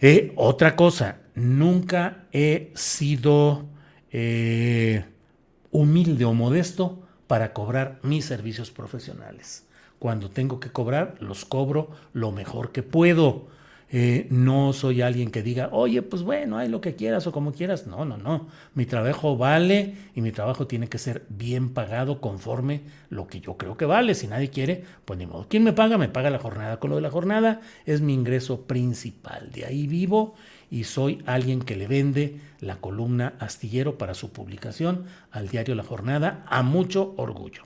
[0.00, 3.66] eh, otra cosa, nunca he sido
[4.10, 5.04] eh,
[5.70, 9.64] humilde o modesto para cobrar mis servicios profesionales.
[9.98, 13.46] Cuando tengo que cobrar, los cobro lo mejor que puedo.
[13.94, 17.52] Eh, no soy alguien que diga, oye, pues bueno, hay lo que quieras o como
[17.52, 17.86] quieras.
[17.86, 18.48] No, no, no.
[18.74, 22.80] Mi trabajo vale y mi trabajo tiene que ser bien pagado conforme
[23.10, 24.14] lo que yo creo que vale.
[24.14, 25.46] Si nadie quiere, pues ni modo.
[25.46, 25.98] ¿Quién me paga?
[25.98, 26.80] Me paga la jornada.
[26.80, 29.52] Con lo de la jornada es mi ingreso principal.
[29.52, 30.34] De ahí vivo
[30.70, 35.84] y soy alguien que le vende la columna astillero para su publicación al diario La
[35.84, 37.64] Jornada a mucho orgullo.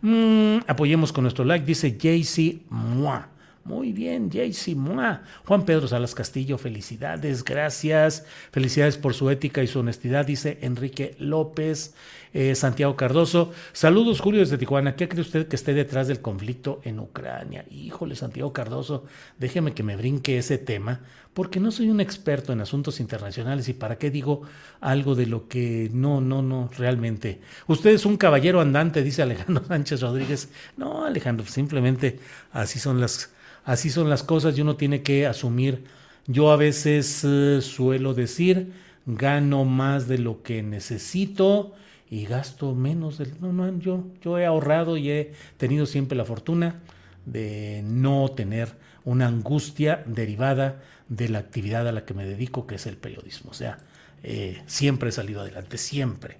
[0.00, 3.28] Mm, apoyemos con nuestro like, dice JC Mua.
[3.68, 5.24] Muy bien, Jaycee Mua.
[5.44, 8.24] Juan Pedro Salas Castillo, felicidades, gracias.
[8.50, 11.94] Felicidades por su ética y su honestidad, dice Enrique López.
[12.32, 13.52] Eh, Santiago Cardoso.
[13.74, 14.96] Saludos, Julio, desde Tijuana.
[14.96, 17.66] ¿Qué cree usted que esté detrás del conflicto en Ucrania?
[17.70, 19.04] Híjole, Santiago Cardoso,
[19.38, 21.00] déjeme que me brinque ese tema,
[21.34, 24.42] porque no soy un experto en asuntos internacionales y para qué digo
[24.80, 27.42] algo de lo que no, no, no, realmente.
[27.66, 30.48] Usted es un caballero andante, dice Alejandro Sánchez Rodríguez.
[30.78, 32.18] No, Alejandro, simplemente
[32.52, 33.30] así son las
[33.68, 35.84] Así son las cosas y uno tiene que asumir.
[36.26, 38.72] Yo a veces eh, suelo decir,
[39.04, 41.74] gano más de lo que necesito
[42.08, 43.18] y gasto menos.
[43.18, 46.80] De, no, no, yo, yo he ahorrado y he tenido siempre la fortuna
[47.26, 48.70] de no tener
[49.04, 53.50] una angustia derivada de la actividad a la que me dedico, que es el periodismo.
[53.50, 53.80] O sea,
[54.22, 56.38] eh, siempre he salido adelante, siempre.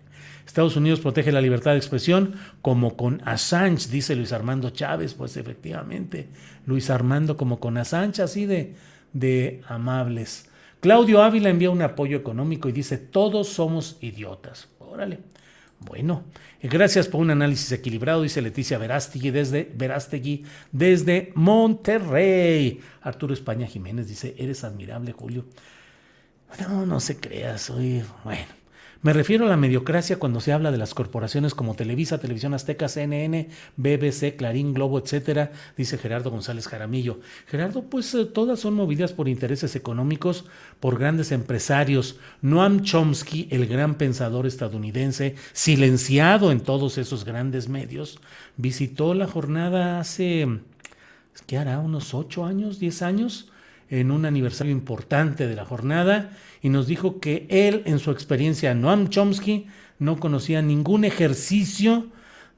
[0.48, 5.12] Estados Unidos protege la libertad de expresión como con Assange, dice Luis Armando Chávez.
[5.12, 6.30] Pues efectivamente,
[6.68, 8.74] Luis Armando como con Assange, así de,
[9.14, 10.50] de amables.
[10.80, 14.68] Claudio Ávila envía un apoyo económico y dice, todos somos idiotas.
[14.78, 15.18] Órale.
[15.80, 16.24] Bueno,
[16.62, 22.80] gracias por un análisis equilibrado, dice Leticia Verástegui desde, Verástegui desde Monterrey.
[23.00, 25.46] Arturo España Jiménez dice, eres admirable, Julio.
[26.60, 28.57] No, no se crea, soy, bueno,
[29.01, 32.88] me refiero a la mediocracia cuando se habla de las corporaciones como Televisa, Televisión Azteca,
[32.88, 37.20] CNN, BBC, Clarín, Globo, etcétera, dice Gerardo González Jaramillo.
[37.46, 40.46] Gerardo, pues eh, todas son movidas por intereses económicos,
[40.80, 42.16] por grandes empresarios.
[42.42, 48.18] Noam Chomsky, el gran pensador estadounidense, silenciado en todos esos grandes medios,
[48.57, 50.49] visitó la jornada hace,
[51.46, 51.78] ¿qué hará?
[51.78, 53.53] ¿Unos ocho años, diez años?
[53.90, 56.30] en un aniversario importante de la jornada
[56.62, 59.66] y nos dijo que él en su experiencia, Noam Chomsky,
[59.98, 62.09] no conocía ningún ejercicio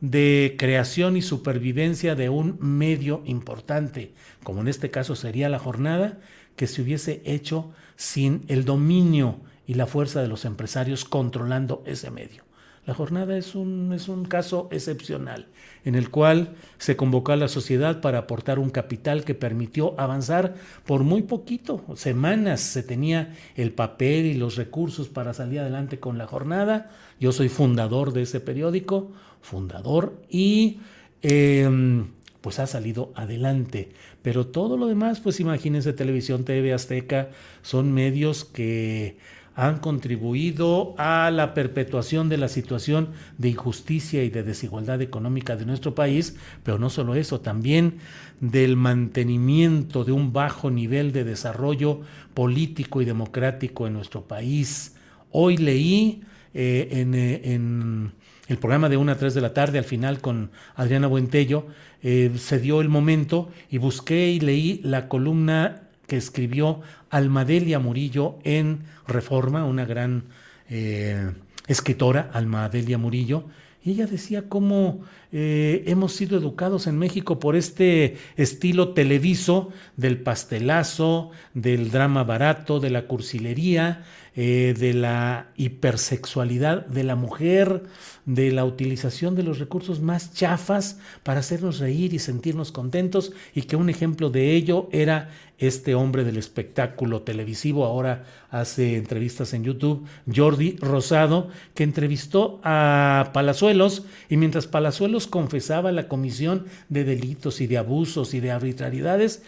[0.00, 6.18] de creación y supervivencia de un medio importante, como en este caso sería la jornada,
[6.56, 12.10] que se hubiese hecho sin el dominio y la fuerza de los empresarios controlando ese
[12.10, 12.49] medio.
[12.86, 15.46] La jornada es un, es un caso excepcional
[15.84, 20.54] en el cual se convocó a la sociedad para aportar un capital que permitió avanzar
[20.84, 26.18] por muy poquito, semanas se tenía el papel y los recursos para salir adelante con
[26.18, 26.90] la jornada.
[27.18, 29.10] Yo soy fundador de ese periódico,
[29.40, 30.80] fundador, y
[31.22, 32.08] em,
[32.40, 33.90] pues ha salido adelante.
[34.22, 37.30] Pero todo lo demás, pues imagínense, televisión, TV Azteca,
[37.62, 39.16] son medios que
[39.60, 45.66] han contribuido a la perpetuación de la situación de injusticia y de desigualdad económica de
[45.66, 47.98] nuestro país, pero no solo eso, también
[48.40, 52.00] del mantenimiento de un bajo nivel de desarrollo
[52.32, 54.96] político y democrático en nuestro país.
[55.30, 56.22] Hoy leí
[56.54, 58.12] eh, eh, en,
[58.48, 61.66] el programa de 1 a 3 de la tarde, al final con Adriana Buentello,
[62.02, 68.40] eh, se dio el momento y busqué y leí la columna que escribió Almadelia Murillo
[68.42, 70.24] en Reforma, una gran
[70.68, 71.30] eh,
[71.68, 73.44] escritora, Almadelia Murillo,
[73.84, 80.18] y ella decía cómo eh, hemos sido educados en México por este estilo televiso del
[80.18, 84.02] pastelazo, del drama barato, de la cursilería,
[84.34, 87.84] eh, de la hipersexualidad de la mujer,
[88.26, 93.62] de la utilización de los recursos más chafas para hacernos reír y sentirnos contentos y
[93.62, 95.30] que un ejemplo de ello era
[95.60, 103.30] este hombre del espectáculo televisivo, ahora hace entrevistas en YouTube, Jordi Rosado, que entrevistó a
[103.34, 109.42] Palazuelos y mientras Palazuelos confesaba la comisión de delitos y de abusos y de arbitrariedades,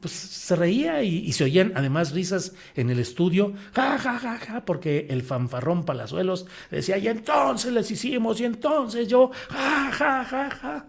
[0.00, 4.64] pues se reía y, se oían además risas en el estudio, ja, ja, ja, ja,
[4.64, 10.50] porque el fanfarrón Palazuelos decía, y entonces les hicimos, y entonces yo, ja, ja, ja,
[10.50, 10.86] ja.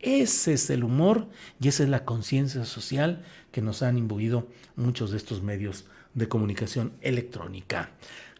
[0.00, 1.28] Ese es el humor
[1.60, 6.28] y esa es la conciencia social que nos han imbuido muchos de estos medios de
[6.28, 7.90] comunicación electrónica.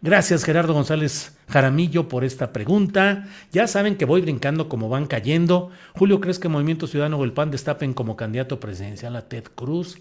[0.02, 3.28] Gracias Gerardo González Jaramillo por esta pregunta.
[3.52, 5.70] Ya saben que voy brincando como van cayendo.
[5.94, 10.00] Julio, ¿crees que Movimiento Ciudadano o el PAN destapen como candidato presidencial a Ted Cruz?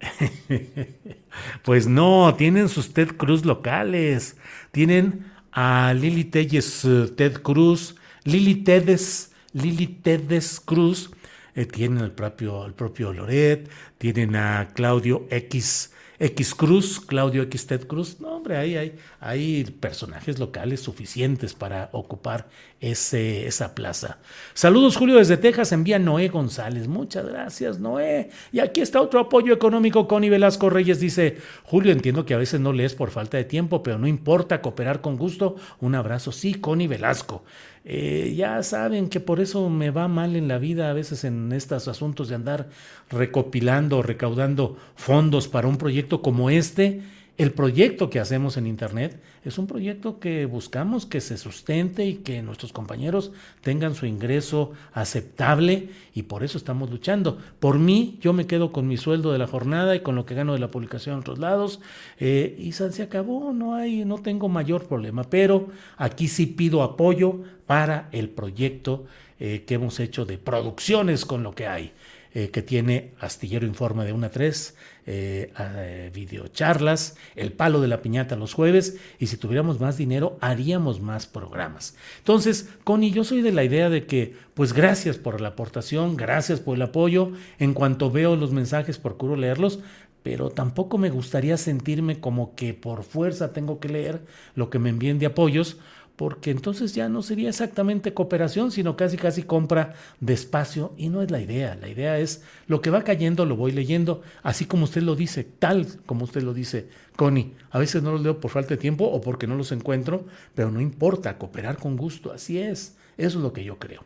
[1.62, 4.36] pues no, tienen sus Ted Cruz locales.
[4.72, 7.94] Tienen a Lili Telles eh, Ted Cruz,
[8.24, 11.10] Lili Tedes, Lili Tedes Cruz,
[11.58, 17.66] eh, tienen al propio, al propio Loret, tienen a Claudio X X Cruz, Claudio X
[17.66, 18.20] Ted Cruz.
[18.20, 22.48] No, hombre, ahí hay, hay personajes locales suficientes para ocupar
[22.80, 24.18] ese, esa plaza.
[24.52, 25.70] Saludos, Julio, desde Texas.
[25.70, 26.88] Envía Noé González.
[26.88, 28.30] Muchas gracias, Noé.
[28.50, 30.08] Y aquí está otro apoyo económico.
[30.08, 33.84] Connie Velasco Reyes dice: Julio, entiendo que a veces no lees por falta de tiempo,
[33.84, 35.54] pero no importa, cooperar con gusto.
[35.80, 36.32] Un abrazo.
[36.32, 37.44] Sí, Connie Velasco.
[37.90, 41.52] Eh, ya saben que por eso me va mal en la vida a veces en
[41.52, 42.68] estos asuntos de andar
[43.08, 47.00] recopilando, recaudando fondos para un proyecto como este.
[47.38, 52.14] El proyecto que hacemos en Internet es un proyecto que buscamos que se sustente y
[52.14, 53.30] que nuestros compañeros
[53.60, 57.38] tengan su ingreso aceptable y por eso estamos luchando.
[57.60, 60.34] Por mí, yo me quedo con mi sueldo de la jornada y con lo que
[60.34, 61.78] gano de la publicación en otros lados
[62.18, 67.42] eh, y se acabó, no, hay, no tengo mayor problema, pero aquí sí pido apoyo
[67.66, 69.06] para el proyecto
[69.38, 71.92] eh, que hemos hecho de producciones con lo que hay.
[72.34, 74.76] Eh, que tiene Astillero Informe de 1 a 3,
[75.10, 80.36] eh, eh, videocharlas, el palo de la piñata los jueves, y si tuviéramos más dinero
[80.42, 81.96] haríamos más programas.
[82.18, 86.60] Entonces, Connie, yo soy de la idea de que, pues gracias por la aportación, gracias
[86.60, 89.78] por el apoyo, en cuanto veo los mensajes procuro leerlos,
[90.22, 94.90] pero tampoco me gustaría sentirme como que por fuerza tengo que leer lo que me
[94.90, 95.78] envíen de apoyos,
[96.18, 101.22] porque entonces ya no sería exactamente cooperación, sino casi casi compra de espacio y no
[101.22, 101.76] es la idea.
[101.80, 105.44] La idea es lo que va cayendo lo voy leyendo, así como usted lo dice,
[105.44, 107.54] tal como usted lo dice, Connie.
[107.70, 110.72] A veces no los leo por falta de tiempo o porque no los encuentro, pero
[110.72, 112.96] no importa, cooperar con gusto, así es.
[113.16, 114.02] Eso es lo que yo creo.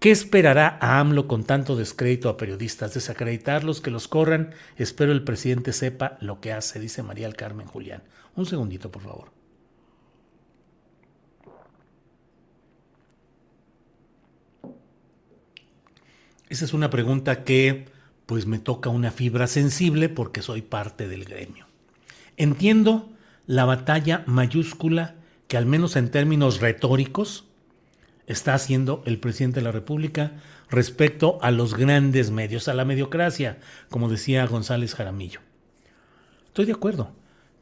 [0.00, 2.94] ¿Qué esperará a AMLO con tanto descrédito a periodistas?
[2.94, 4.50] Desacreditarlos, que los corran.
[4.76, 8.02] Espero el presidente sepa lo que hace, dice María del Carmen Julián.
[8.34, 9.31] Un segundito, por favor.
[16.52, 17.86] Esa es una pregunta que
[18.26, 21.64] pues me toca una fibra sensible porque soy parte del gremio.
[22.36, 23.08] Entiendo
[23.46, 25.14] la batalla mayúscula
[25.48, 27.46] que al menos en términos retóricos
[28.26, 30.32] está haciendo el presidente de la República
[30.68, 35.40] respecto a los grandes medios, a la mediocracia, como decía González Jaramillo.
[36.48, 37.12] Estoy de acuerdo.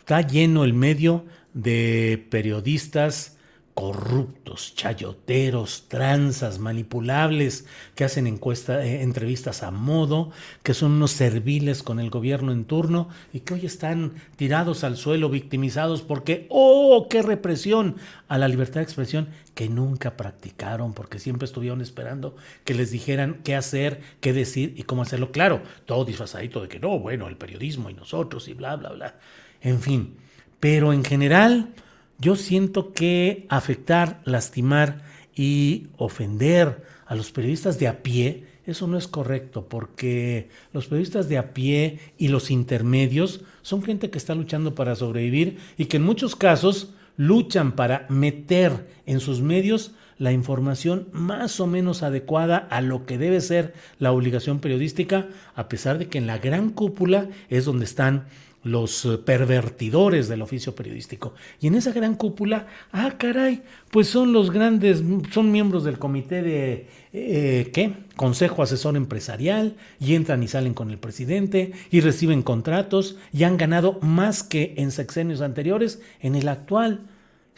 [0.00, 3.36] Está lleno el medio de periodistas
[3.80, 7.64] corruptos, chayoteros, tranzas, manipulables,
[7.94, 12.66] que hacen encuesta, eh, entrevistas a modo, que son unos serviles con el gobierno en
[12.66, 17.96] turno y que hoy están tirados al suelo, victimizados porque, ¡oh, qué represión!
[18.28, 23.40] a la libertad de expresión que nunca practicaron porque siempre estuvieron esperando que les dijeran
[23.42, 25.32] qué hacer, qué decir y cómo hacerlo.
[25.32, 29.14] Claro, todo disfrazadito de que no, bueno, el periodismo y nosotros y bla, bla, bla.
[29.62, 30.18] En fin,
[30.60, 31.72] pero en general
[32.20, 35.02] yo siento que afectar, lastimar
[35.34, 41.28] y ofender a los periodistas de a pie, eso no es correcto, porque los periodistas
[41.28, 45.96] de a pie y los intermedios son gente que está luchando para sobrevivir y que
[45.96, 52.58] en muchos casos luchan para meter en sus medios la información más o menos adecuada
[52.58, 56.70] a lo que debe ser la obligación periodística, a pesar de que en la gran
[56.70, 58.26] cúpula es donde están
[58.62, 61.34] los eh, pervertidores del oficio periodístico.
[61.60, 65.02] Y en esa gran cúpula, ah, caray, pues son los grandes,
[65.32, 67.94] son miembros del comité de, eh, ¿qué?
[68.16, 73.56] Consejo Asesor Empresarial, y entran y salen con el presidente, y reciben contratos, y han
[73.56, 77.00] ganado más que en sexenios anteriores, en el actual.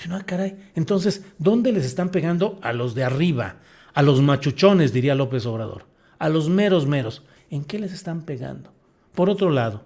[0.09, 2.59] No, ah, caray, entonces, ¿dónde les están pegando?
[2.63, 3.57] A los de arriba,
[3.95, 5.87] a los machuchones, diría López Obrador,
[6.19, 7.23] a los meros meros.
[7.51, 8.73] ¿En qué les están pegando?
[9.15, 9.83] Por otro lado,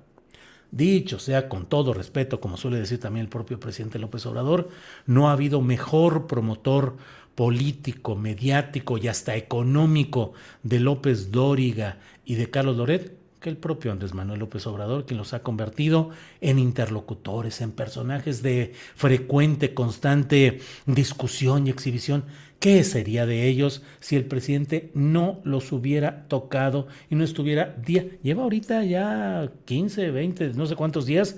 [0.71, 4.69] Dicho sea con todo respeto, como suele decir también el propio presidente López Obrador,
[5.07, 6.97] no ha habido mejor promotor
[7.35, 13.16] político, mediático y hasta económico de López Dóriga y de Carlos Loret
[13.49, 18.73] el propio Andrés Manuel López Obrador, quien los ha convertido en interlocutores, en personajes de
[18.95, 22.25] frecuente, constante discusión y exhibición.
[22.59, 28.07] ¿Qué sería de ellos si el presidente no los hubiera tocado y no estuviera día?
[28.23, 31.37] Lleva ahorita ya 15, 20, no sé cuántos días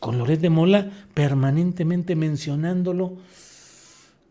[0.00, 3.18] con Loret de Mola permanentemente mencionándolo.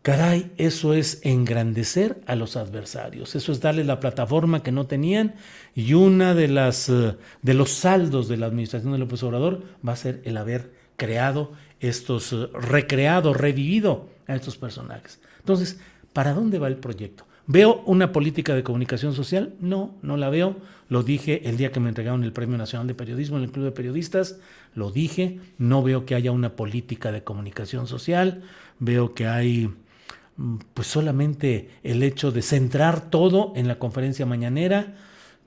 [0.02, 5.36] Caray, eso es engrandecer a los adversarios, eso es darles la plataforma que no tenían
[5.76, 9.93] y una de las eh, de los saldos de la administración de López Obrador va
[9.93, 15.20] a ser el haber creado estos eh, recreado, revivido a estos personajes.
[15.38, 15.80] Entonces,
[16.14, 17.28] ¿para dónde va el proyecto?
[17.45, 19.54] ¿Veo una política de comunicación social?
[19.60, 20.58] No, no la veo.
[20.89, 23.66] Lo dije el día que me entregaron el Premio Nacional de Periodismo en el Club
[23.66, 24.39] de Periodistas.
[24.74, 25.39] Lo dije.
[25.58, 28.43] No veo que haya una política de comunicación social.
[28.80, 29.70] Veo que hay
[30.74, 34.96] pues solamente el hecho de centrar todo en la conferencia mañanera,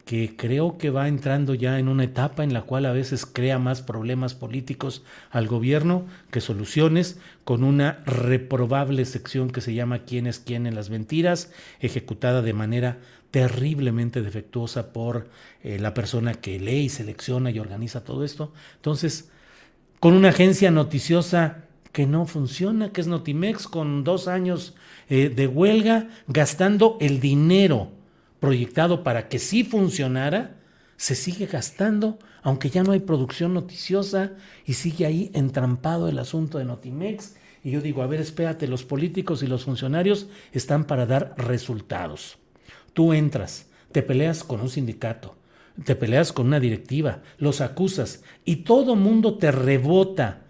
[0.05, 3.59] que creo que va entrando ya en una etapa en la cual a veces crea
[3.59, 10.27] más problemas políticos al gobierno que soluciones, con una reprobable sección que se llama quién
[10.27, 12.99] es quién en las mentiras, ejecutada de manera
[13.31, 15.29] terriblemente defectuosa por
[15.63, 18.53] eh, la persona que lee y selecciona y organiza todo esto.
[18.77, 19.31] Entonces,
[20.01, 21.64] con una agencia noticiosa
[21.95, 24.75] que no funciona, que es Notimex, con dos años
[25.09, 27.93] eh, de huelga, gastando el dinero
[28.41, 30.57] proyectado para que sí funcionara,
[30.97, 34.33] se sigue gastando, aunque ya no hay producción noticiosa
[34.67, 37.37] y sigue ahí entrampado el asunto de Notimex.
[37.63, 42.39] Y yo digo, a ver, espérate, los políticos y los funcionarios están para dar resultados.
[42.93, 45.37] Tú entras, te peleas con un sindicato,
[45.85, 50.44] te peleas con una directiva, los acusas y todo mundo te rebota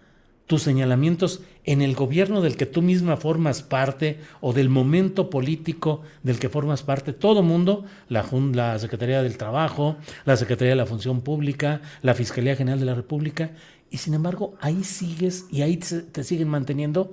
[0.46, 6.02] tus señalamientos en el gobierno del que tú misma formas parte o del momento político
[6.22, 10.86] del que formas parte, todo mundo, la, la Secretaría del Trabajo, la Secretaría de la
[10.86, 13.52] Función Pública, la Fiscalía General de la República,
[13.90, 17.12] y sin embargo ahí sigues y ahí te siguen manteniendo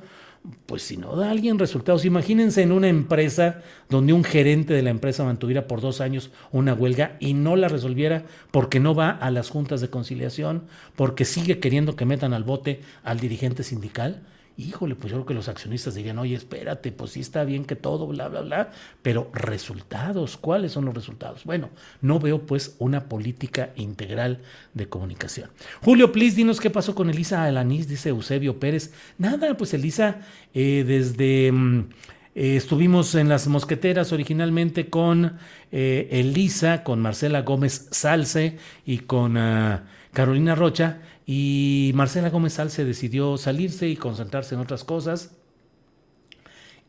[0.65, 4.89] pues si no da alguien resultados, imagínense en una empresa donde un gerente de la
[4.89, 9.29] empresa mantuviera por dos años una huelga y no la resolviera porque no va a
[9.29, 10.63] las juntas de conciliación,
[10.95, 14.23] porque sigue queriendo que metan al bote al dirigente sindical
[14.61, 17.75] híjole, pues yo creo que los accionistas dirían, oye, espérate, pues sí está bien que
[17.75, 21.43] todo, bla, bla, bla, pero resultados, ¿cuáles son los resultados?
[21.43, 21.69] Bueno,
[22.01, 24.41] no veo pues una política integral
[24.73, 25.49] de comunicación.
[25.81, 28.93] Julio, please, dinos qué pasó con Elisa Alanís, dice Eusebio Pérez.
[29.17, 30.21] Nada, pues Elisa,
[30.53, 31.51] eh, desde...
[31.51, 31.89] Mm,
[32.33, 35.37] eh, estuvimos en las mosqueteras originalmente con
[35.71, 39.83] eh, Elisa, con Marcela Gómez Salce y con ah,
[40.13, 45.31] Carolina Rocha y Marcela Gómez Salce decidió salirse y concentrarse en otras cosas.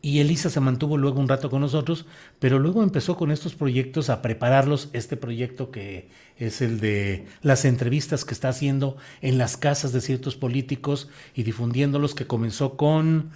[0.05, 2.07] Y Elisa se mantuvo luego un rato con nosotros,
[2.41, 6.09] pero luego empezó con estos proyectos a prepararlos, este proyecto que
[6.39, 11.45] es el de las entrevistas que está haciendo en las casas de ciertos políticos y
[11.45, 13.31] difundiéndolos, que comenzó con,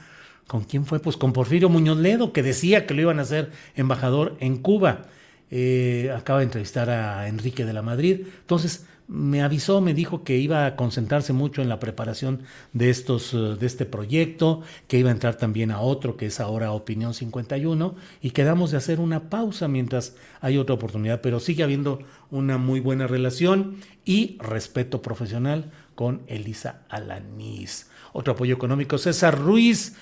[0.49, 0.99] ¿con quién fue?
[0.99, 5.07] Pues con Porfirio Muñoz Ledo, que decía que lo iban a hacer embajador en Cuba.
[5.53, 8.23] Eh, acaba de entrevistar a Enrique de la Madrid.
[8.41, 12.43] Entonces, me avisó, me dijo que iba a concentrarse mucho en la preparación
[12.73, 16.41] de estos eh, de este proyecto, que iba a entrar también a otro que es
[16.41, 21.63] ahora Opinión 51 y quedamos de hacer una pausa mientras hay otra oportunidad, pero sigue
[21.63, 22.01] habiendo
[22.31, 27.91] una muy buena relación y respeto profesional con Elisa Alanís.
[28.13, 29.95] Otro apoyo económico, César Ruiz.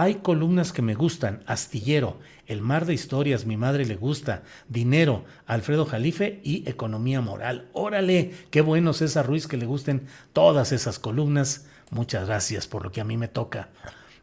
[0.00, 5.24] Hay columnas que me gustan, Astillero, El mar de historias, mi madre le gusta, Dinero,
[5.44, 7.66] Alfredo Jalife y Economía Moral.
[7.72, 11.66] Órale, qué bueno César Ruiz que le gusten todas esas columnas.
[11.90, 13.70] Muchas gracias por lo que a mí me toca.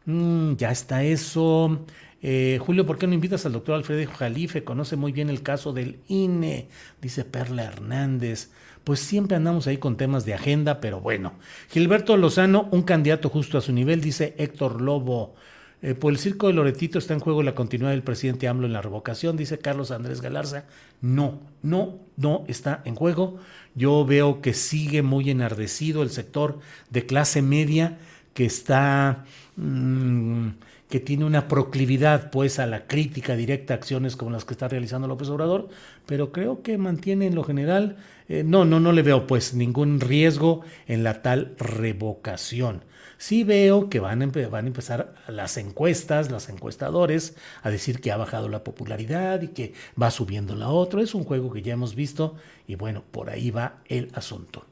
[0.06, 1.86] Mm, ya está eso.
[2.22, 4.64] Eh, Julio, ¿por qué no invitas al doctor Alfredo Jalife?
[4.64, 6.70] Conoce muy bien el caso del INE,
[7.02, 8.50] dice Perla Hernández.
[8.86, 11.34] Pues siempre andamos ahí con temas de agenda, pero bueno.
[11.70, 15.36] Gilberto Lozano, un candidato justo a su nivel, dice Héctor Lobo.
[15.86, 18.74] Eh, por el circo de Loretito está en juego la continuidad del presidente AMLO en
[18.74, 20.66] la revocación, dice Carlos Andrés Galarza.
[21.00, 23.38] No, no, no está en juego.
[23.76, 26.58] Yo veo que sigue muy enardecido el sector
[26.90, 28.00] de clase media
[28.34, 29.26] que está...
[29.58, 30.54] Mm,
[30.90, 34.68] que tiene una proclividad pues a la crítica directa a acciones como las que está
[34.68, 35.70] realizando López Obrador,
[36.06, 37.98] pero creo que mantiene en lo general,
[38.30, 42.84] eh, no, no, no le veo pues ningún riesgo en la tal revocación
[43.18, 48.12] sí veo que van a, van a empezar las encuestas, los encuestadores, a decir que
[48.12, 51.02] ha bajado la popularidad y que va subiendo la otra.
[51.02, 52.36] Es un juego que ya hemos visto
[52.68, 54.66] y bueno, por ahí va el asunto.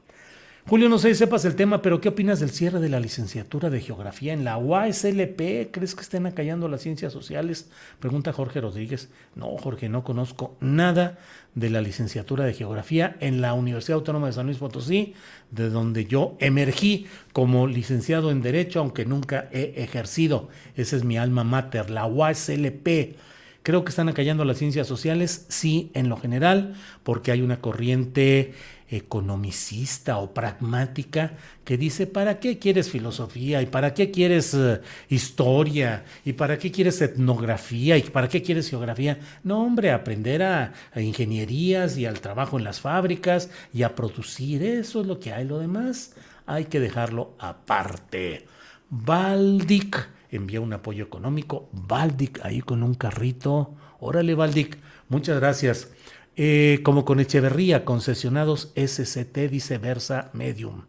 [0.66, 3.68] Julio, no sé si sepas el tema, pero ¿qué opinas del cierre de la licenciatura
[3.68, 5.70] de Geografía en la UASLP?
[5.70, 7.68] ¿Crees que estén acallando las ciencias sociales?
[8.00, 9.10] Pregunta Jorge Rodríguez.
[9.34, 11.18] No, Jorge, no conozco nada
[11.54, 15.12] de la licenciatura de Geografía en la Universidad Autónoma de San Luis Potosí,
[15.50, 20.48] de donde yo emergí como licenciado en Derecho, aunque nunca he ejercido.
[20.76, 23.16] Esa es mi alma mater, la UASLP.
[23.64, 28.52] Creo que están acallando las ciencias sociales, sí, en lo general, porque hay una corriente
[28.88, 31.32] economicista o pragmática
[31.64, 33.62] que dice, ¿para qué quieres filosofía?
[33.62, 36.04] ¿Y para qué quieres eh, historia?
[36.24, 37.96] ¿Y para qué quieres etnografía?
[37.96, 39.18] ¿Y para qué quieres geografía?
[39.42, 45.00] No, hombre, aprender a, ingenierías y al trabajo en las fábricas y a producir, eso
[45.00, 46.14] es lo que hay, lo demás
[46.46, 48.46] hay que dejarlo aparte.
[48.90, 54.78] Baldic envía un apoyo económico, Baldic ahí con un carrito, órale Baldic,
[55.08, 55.88] muchas gracias.
[56.36, 60.82] Eh, como con Echeverría, concesionados SCT, dice Versa Medium.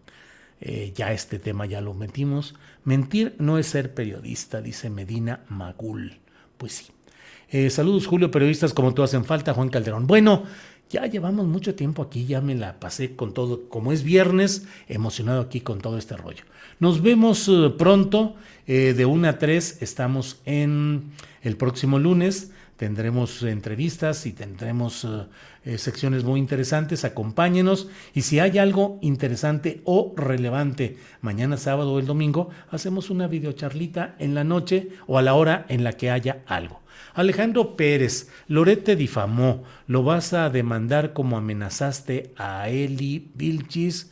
[0.60, 2.56] Eh, ya este tema ya lo metimos.
[2.84, 6.18] Mentir no es ser periodista, dice Medina Magul.
[6.58, 6.88] Pues sí.
[7.52, 10.08] Eh, saludos, Julio, periodistas como tú hacen falta, Juan Calderón.
[10.08, 10.46] Bueno,
[10.90, 15.42] ya llevamos mucho tiempo aquí, ya me la pasé con todo, como es viernes, emocionado
[15.42, 16.44] aquí con todo este rollo.
[16.80, 18.36] Nos vemos pronto,
[18.66, 25.08] de 1 a 3 estamos en el próximo lunes, tendremos entrevistas y tendremos
[25.78, 32.06] secciones muy interesantes, acompáñenos y si hay algo interesante o relevante mañana sábado o el
[32.06, 36.44] domingo, hacemos una videocharlita en la noche o a la hora en la que haya
[36.46, 36.82] algo.
[37.14, 44.12] Alejandro Pérez, Loret difamó, lo vas a demandar como amenazaste a Eli Vilchis.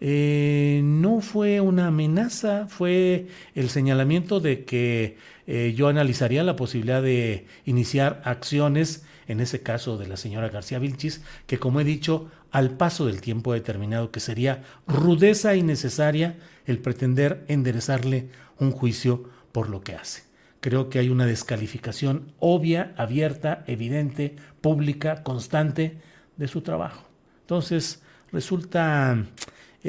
[0.00, 1.05] Eh, no
[1.36, 8.22] fue una amenaza, fue el señalamiento de que eh, yo analizaría la posibilidad de iniciar
[8.24, 13.04] acciones, en ese caso de la señora García Vilchis, que como he dicho, al paso
[13.04, 19.92] del tiempo determinado, que sería rudeza innecesaria el pretender enderezarle un juicio por lo que
[19.92, 20.22] hace
[20.60, 25.98] creo que hay una descalificación obvia, abierta, evidente, pública, constante
[26.38, 27.06] de su trabajo.
[27.42, 29.26] Entonces, resulta,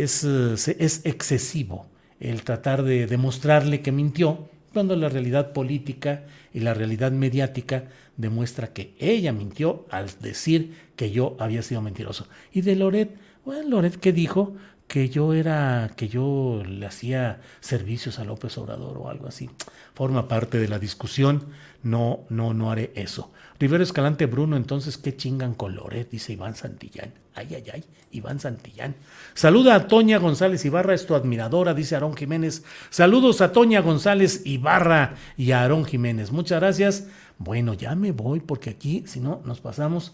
[0.04, 1.88] es, es excesivo
[2.20, 6.24] el tratar de demostrarle que mintió, cuando la realidad política
[6.54, 7.86] y la realidad mediática
[8.16, 12.28] demuestra que ella mintió al decir que yo había sido mentiroso.
[12.52, 14.56] Y de Loret, bueno, Loret, ¿qué dijo?
[14.88, 19.50] Que yo era, que yo le hacía servicios a López Obrador o algo así.
[19.94, 21.48] Forma parte de la discusión.
[21.84, 23.32] No, no, no haré eso.
[23.60, 26.10] Rivero Escalante Bruno, entonces, ¿qué chingan colores?
[26.10, 27.14] Dice Iván Santillán.
[27.34, 28.96] Ay, ay, ay, Iván Santillán.
[29.34, 32.64] Saluda a Toña González Ibarra, es tu admiradora, dice Aarón Jiménez.
[32.90, 36.32] Saludos a Toña González Ibarra y a Aarón Jiménez.
[36.32, 37.08] Muchas gracias.
[37.40, 40.14] Bueno, ya me voy porque aquí, si no, nos pasamos.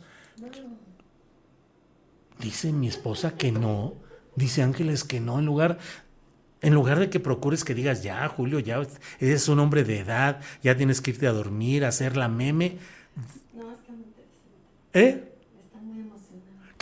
[2.39, 4.02] Dice mi esposa que no.
[4.35, 5.77] Dice Ángeles que no, en lugar,
[6.61, 8.81] en lugar de que procures que digas, ya, Julio, ya
[9.19, 12.77] eres un hombre de edad, ya tienes que irte a dormir, a hacer la meme.
[13.53, 14.05] No, es que muy
[14.93, 15.32] ¿Eh?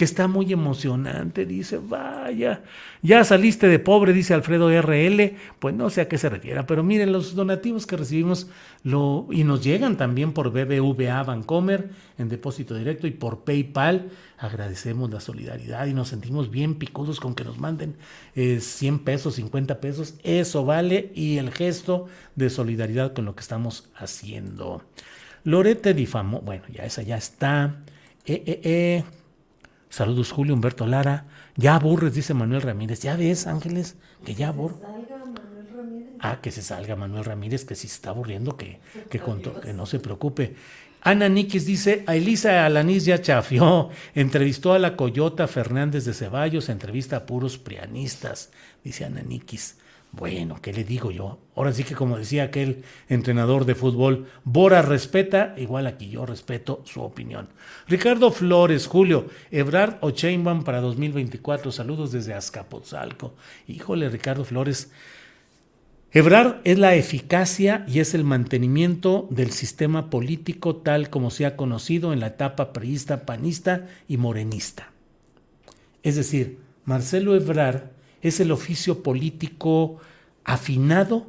[0.02, 2.64] Que está muy emocionante, dice, vaya,
[3.04, 6.82] ya saliste de pobre, dice Alfredo RL, pues no sé a qué se refiere, pero
[6.82, 8.48] miren los donativos que recibimos
[8.82, 15.12] lo, y nos llegan también por BBVA Bancomer en depósito directo y por PayPal, agradecemos
[15.12, 17.96] la solidaridad y nos sentimos bien picudos con que nos manden
[18.34, 23.42] 100 eh, pesos, 50 pesos, eso vale y el gesto de solidaridad con lo que
[23.42, 24.82] estamos haciendo.
[25.44, 27.84] Lorete difamó, bueno, ya esa ya está.
[28.26, 29.04] Eh, eh, eh.
[29.92, 31.26] Saludos Julio Humberto Lara.
[31.58, 33.02] Ya aburres, dice Manuel Ramírez.
[33.02, 34.78] Ya ves, Ángeles, que ya aburre.
[36.22, 38.80] Ah, que se salga Manuel Ramírez, que si se está aburriendo, que,
[39.10, 40.56] que, que no se preocupe.
[41.02, 46.70] Ana Nikis dice, a Elisa Alanís ya chafió, entrevistó a la Coyota Fernández de Ceballos,
[46.70, 48.52] entrevista a puros prianistas,
[48.84, 49.76] dice Ana Nikis.
[50.14, 51.40] Bueno, ¿qué le digo yo?
[51.56, 56.82] Ahora sí que como decía aquel entrenador de fútbol, Bora respeta, igual aquí yo respeto
[56.86, 57.48] su opinión.
[57.88, 63.36] Ricardo Flores, Julio, Ebrard o Chainbaum para 2024, saludos desde Azcapotzalco.
[63.68, 64.92] Híjole, Ricardo Flores,
[66.12, 71.56] Ebrard es la eficacia y es el mantenimiento del sistema político tal como se ha
[71.56, 74.92] conocido en la etapa priista, panista y morenista.
[76.04, 77.92] Es decir, Marcelo Ebrard
[78.22, 80.00] es el oficio político
[80.44, 81.28] afinado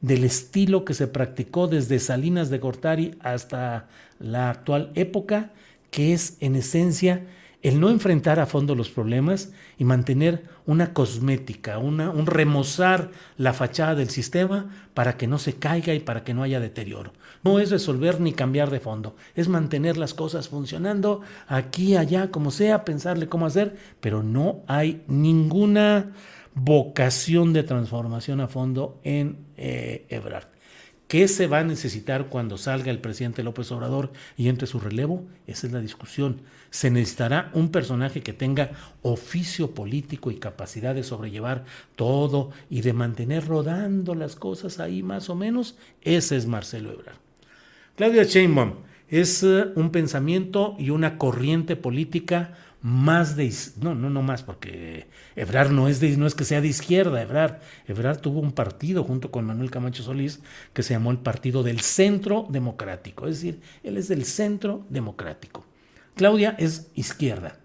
[0.00, 3.88] del estilo que se practicó desde Salinas de Gortari hasta
[4.18, 5.52] la actual época,
[5.90, 7.22] que es en esencia
[7.64, 13.54] el no enfrentar a fondo los problemas y mantener una cosmética, una, un remozar la
[13.54, 17.14] fachada del sistema para que no se caiga y para que no haya deterioro.
[17.42, 22.50] No es resolver ni cambiar de fondo, es mantener las cosas funcionando aquí, allá, como
[22.50, 26.12] sea, pensarle cómo hacer, pero no hay ninguna
[26.54, 30.54] vocación de transformación a fondo en eh, Ebrard.
[31.08, 35.24] ¿Qué se va a necesitar cuando salga el presidente López Obrador y entre su relevo?
[35.46, 36.40] Esa es la discusión.
[36.70, 42.94] Se necesitará un personaje que tenga oficio político y capacidad de sobrellevar todo y de
[42.94, 45.76] mantener rodando las cosas ahí más o menos.
[46.02, 47.18] Ese es Marcelo Ebrard.
[47.96, 48.72] Claudia Sheinbaum
[49.08, 52.54] es eh, un pensamiento y una corriente política
[52.84, 55.06] más de no no no más porque
[55.36, 59.04] Ebrard no es de, no es que sea de izquierda Ebrard Ebrard tuvo un partido
[59.04, 60.40] junto con Manuel Camacho Solís
[60.74, 65.64] que se llamó el Partido del Centro Democrático es decir él es del Centro Democrático
[66.14, 67.56] Claudia es izquierda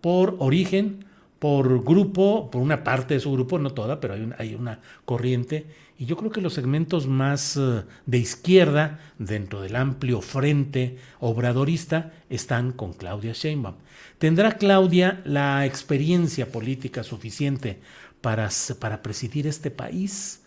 [0.00, 1.04] por origen
[1.40, 5.66] por grupo por una parte de su grupo no toda pero hay hay una corriente
[6.00, 12.12] y yo creo que los segmentos más eh, de izquierda dentro del amplio frente obradorista
[12.30, 13.74] están con Claudia Sheinbaum.
[14.20, 17.80] ¿Tendrá Claudia la experiencia política suficiente
[18.20, 20.42] para, para presidir este país?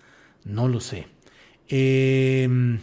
[0.46, 1.08] No lo sé.
[1.68, 2.78] Em,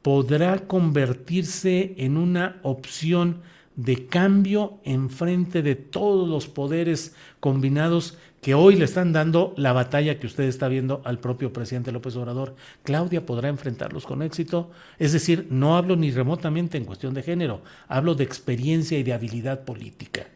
[0.00, 3.42] podrá convertirse en una opción
[3.76, 9.72] de cambio en frente de todos los poderes combinados que hoy le están dando la
[9.72, 12.54] batalla que usted está viendo al propio presidente López Obrador.
[12.84, 14.70] Claudia podrá enfrentarlos con éxito.
[15.00, 19.12] Es decir, no hablo ni remotamente en cuestión de género, hablo de experiencia y de
[19.12, 20.28] habilidad política.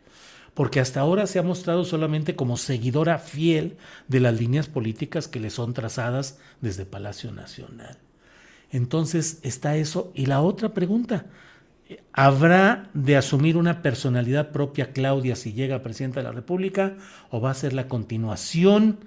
[0.54, 3.76] Porque hasta ahora se ha mostrado solamente como seguidora fiel
[4.08, 7.96] de las líneas políticas que le son trazadas desde Palacio Nacional.
[8.72, 10.10] Entonces está eso.
[10.16, 11.26] Y la otra pregunta,
[12.12, 16.96] ¿Habrá de asumir una personalidad propia Claudia si llega a presidenta de la República
[17.30, 19.00] o va a ser la continuación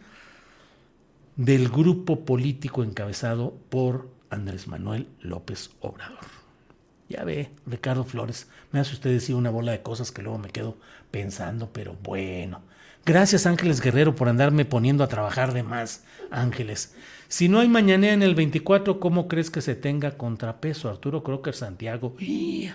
[1.35, 6.25] del grupo político encabezado por Andrés Manuel López Obrador?
[7.09, 10.49] Ya ve, Ricardo Flores, me hace usted decir una bola de cosas que luego me
[10.49, 10.77] quedo
[11.11, 12.61] pensando, pero bueno.
[13.05, 16.95] Gracias Ángeles Guerrero por andarme poniendo a trabajar de más, Ángeles.
[17.27, 20.89] Si no hay mañanera en el 24, ¿cómo crees que se tenga contrapeso?
[20.89, 22.15] Arturo Crocker Santiago.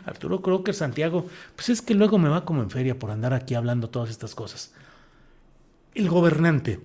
[0.05, 1.27] Arturo Crocker Santiago.
[1.55, 4.35] Pues es que luego me va como en feria por andar aquí hablando todas estas
[4.35, 4.73] cosas.
[5.95, 6.81] El gobernante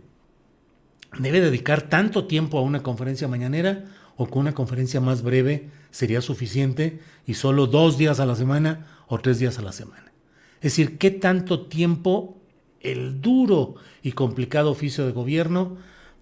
[1.20, 3.86] debe dedicar tanto tiempo a una conferencia mañanera
[4.16, 8.88] o con una conferencia más breve sería suficiente y solo dos días a la semana
[9.07, 10.11] o tres días a la semana.
[10.57, 12.38] Es decir, ¿qué tanto tiempo
[12.80, 15.78] el duro y complicado oficio de gobierno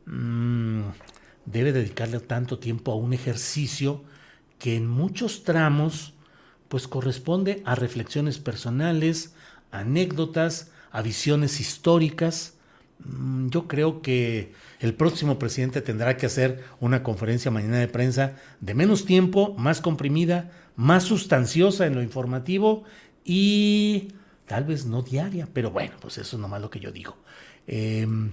[0.05, 0.81] mm,
[1.45, 4.03] debe dedicarle tanto tiempo a un ejercicio
[4.59, 6.13] que en muchos tramos
[6.67, 9.33] pues corresponde a reflexiones personales,
[9.71, 12.53] anécdotas, a visiones históricas.
[12.99, 18.35] Mm, yo creo que el próximo presidente tendrá que hacer una conferencia mañana de prensa
[18.61, 22.83] de menos tiempo, más comprimida, más sustanciosa en lo informativo
[23.25, 24.13] y
[24.45, 27.17] tal vez no diaria, pero bueno, pues eso es nomás lo que yo digo.
[27.67, 28.31] Em,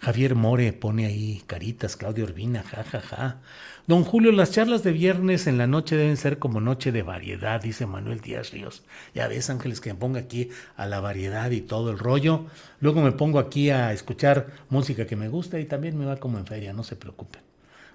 [0.00, 3.00] Javier More pone ahí caritas, Claudio Urbina, jajaja.
[3.00, 3.40] Ja, ja.
[3.88, 7.60] Don Julio, las charlas de viernes en la noche deben ser como noche de variedad,
[7.60, 8.84] dice Manuel Díaz Ríos.
[9.14, 12.44] Ya ves, Ángeles, que me ponga aquí a la variedad y todo el rollo.
[12.80, 16.38] Luego me pongo aquí a escuchar música que me gusta y también me va como
[16.38, 17.40] en feria, no se preocupen.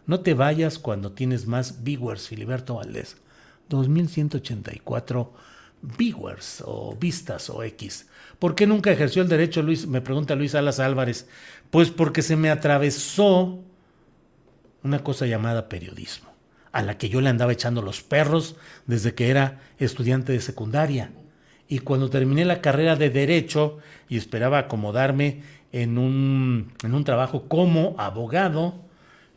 [0.08, 3.18] No te vayas cuando tienes más viewers, Filiberto Valdés.
[3.70, 5.32] 2184
[5.84, 8.08] viewers o vistas o X.
[8.40, 9.86] ¿Por qué nunca ejerció el derecho, Luis?
[9.86, 11.28] Me pregunta Luis Alas Álvarez.
[11.70, 13.60] Pues porque se me atravesó
[14.84, 16.30] una cosa llamada periodismo,
[16.72, 18.56] a la que yo le andaba echando los perros
[18.86, 21.12] desde que era estudiante de secundaria.
[21.68, 23.78] Y cuando terminé la carrera de derecho
[24.10, 28.76] y esperaba acomodarme en un, en un trabajo como abogado,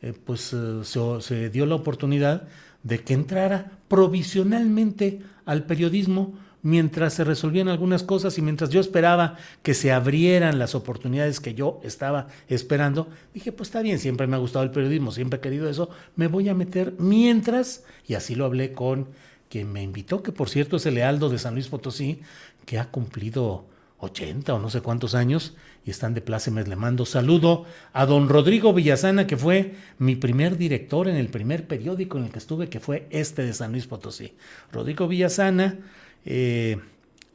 [0.03, 2.49] eh, pues eh, se, se dio la oportunidad
[2.87, 9.37] de que entrara provisionalmente al periodismo mientras se resolvían algunas cosas y mientras yo esperaba
[9.63, 14.37] que se abrieran las oportunidades que yo estaba esperando, dije, pues está bien, siempre me
[14.37, 18.35] ha gustado el periodismo, siempre he querido eso, me voy a meter mientras, y así
[18.35, 19.09] lo hablé con
[19.49, 22.21] quien me invitó, que por cierto es el Lealdo de San Luis Potosí,
[22.65, 23.67] que ha cumplido
[23.99, 26.69] 80 o no sé cuántos años y están de plácemes.
[26.69, 31.67] Le mando saludo a don Rodrigo Villasana, que fue mi primer director en el primer
[31.67, 34.35] periódico en el que estuve, que fue este de San Luis Potosí.
[34.73, 35.79] Rodrigo Villasana,
[36.25, 36.79] eh,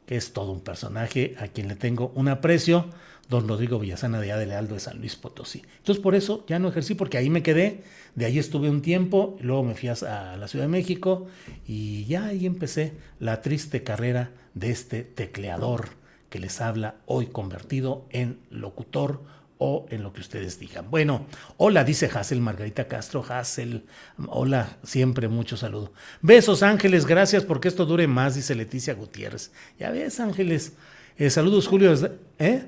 [0.06, 2.86] que es todo un personaje a quien le tengo un aprecio,
[3.28, 5.62] don Rodrigo Villasana de Adele Aldo de San Luis Potosí.
[5.78, 7.82] Entonces por eso ya no ejercí, porque ahí me quedé,
[8.14, 11.26] de ahí estuve un tiempo, luego me fui a la Ciudad de México
[11.66, 16.01] y ya ahí empecé la triste carrera de este tecleador
[16.32, 19.20] que les habla hoy convertido en locutor
[19.58, 20.90] o en lo que ustedes digan.
[20.90, 21.26] Bueno,
[21.58, 23.22] hola, dice Hassel Margarita Castro.
[23.28, 23.84] Hassel,
[24.28, 25.92] hola, siempre mucho saludo.
[26.22, 29.52] Besos, Ángeles, gracias porque esto dure más, dice Leticia Gutiérrez.
[29.78, 30.72] Ya ves, Ángeles.
[31.18, 31.92] Eh, saludos, Julio.
[32.38, 32.64] ¿Eh?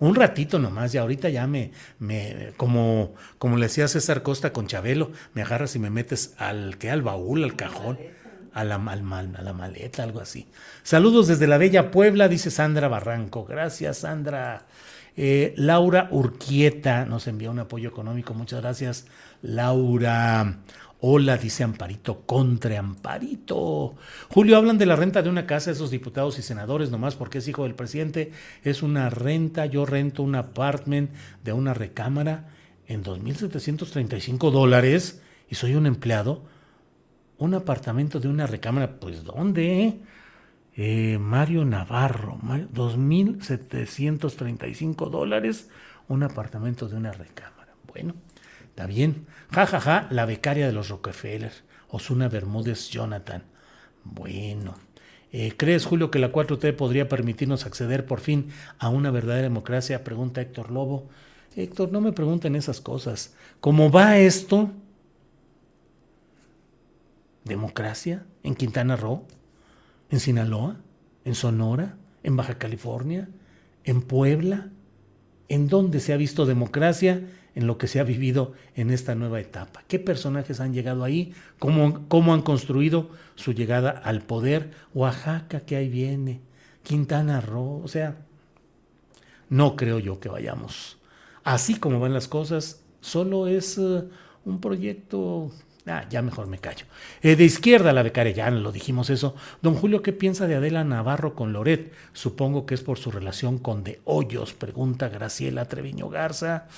[0.00, 1.70] Un ratito nomás, y ahorita ya me,
[2.00, 6.76] me como, como le decía César Costa con Chabelo, me agarras y me metes al
[6.76, 7.98] que al baúl, al cajón,
[8.54, 10.46] a la, a la maleta, algo así.
[10.84, 13.44] Saludos desde la bella Puebla, dice Sandra Barranco.
[13.44, 14.66] Gracias, Sandra.
[15.16, 18.32] Eh, Laura Urquieta nos envía un apoyo económico.
[18.32, 19.06] Muchas gracias,
[19.42, 20.58] Laura.
[21.00, 23.96] Hola, dice Amparito, contra Amparito.
[24.30, 27.48] Julio, hablan de la renta de una casa, esos diputados y senadores, nomás porque es
[27.48, 28.30] hijo del presidente.
[28.62, 31.10] Es una renta, yo rento un apartment
[31.42, 32.48] de una recámara
[32.86, 36.53] en 2.735 dólares y soy un empleado.
[37.38, 39.98] Un apartamento de una recámara, pues ¿dónde?
[40.76, 45.70] Eh, Mario Navarro, 2.735 dólares,
[46.08, 47.74] un apartamento de una recámara.
[47.86, 48.14] Bueno,
[48.68, 49.26] está bien.
[49.50, 51.52] Ja, ja, ja, la becaria de los Rockefeller,
[51.88, 53.44] Osuna Bermúdez Jonathan.
[54.04, 54.74] Bueno.
[55.36, 60.04] Eh, ¿Crees, Julio, que la 4T podría permitirnos acceder por fin a una verdadera democracia?
[60.04, 61.08] Pregunta Héctor Lobo.
[61.56, 63.34] Héctor, no me pregunten esas cosas.
[63.60, 64.70] ¿Cómo va esto?
[67.44, 68.26] ¿Democracia?
[68.42, 69.26] ¿En Quintana Roo?
[70.10, 70.76] ¿En Sinaloa?
[71.24, 71.96] ¿En Sonora?
[72.22, 73.28] ¿En Baja California?
[73.84, 74.70] ¿En Puebla?
[75.48, 77.22] ¿En dónde se ha visto democracia
[77.54, 79.84] en lo que se ha vivido en esta nueva etapa?
[79.88, 81.34] ¿Qué personajes han llegado ahí?
[81.58, 84.70] ¿Cómo, cómo han construido su llegada al poder?
[84.94, 86.40] Oaxaca, que ahí viene.
[86.82, 87.82] Quintana Roo.
[87.84, 88.16] O sea,
[89.50, 90.98] no creo yo que vayamos.
[91.44, 94.08] Así como van las cosas, solo es uh,
[94.46, 95.52] un proyecto
[95.86, 96.86] Ah, ya mejor me callo.
[97.20, 99.34] Eh, de izquierda la becaria, ya lo dijimos eso.
[99.60, 101.92] Don Julio, ¿qué piensa de Adela Navarro con Loret?
[102.14, 106.68] Supongo que es por su relación con De Hoyos, pregunta Graciela Treviño Garza.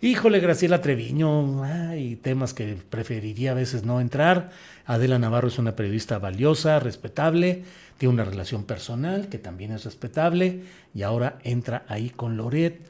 [0.00, 4.50] Híjole, Graciela Treviño, hay temas que preferiría a veces no entrar.
[4.86, 7.64] Adela Navarro es una periodista valiosa, respetable,
[7.96, 10.62] tiene una relación personal que también es respetable
[10.94, 12.80] y ahora entra ahí con Loret.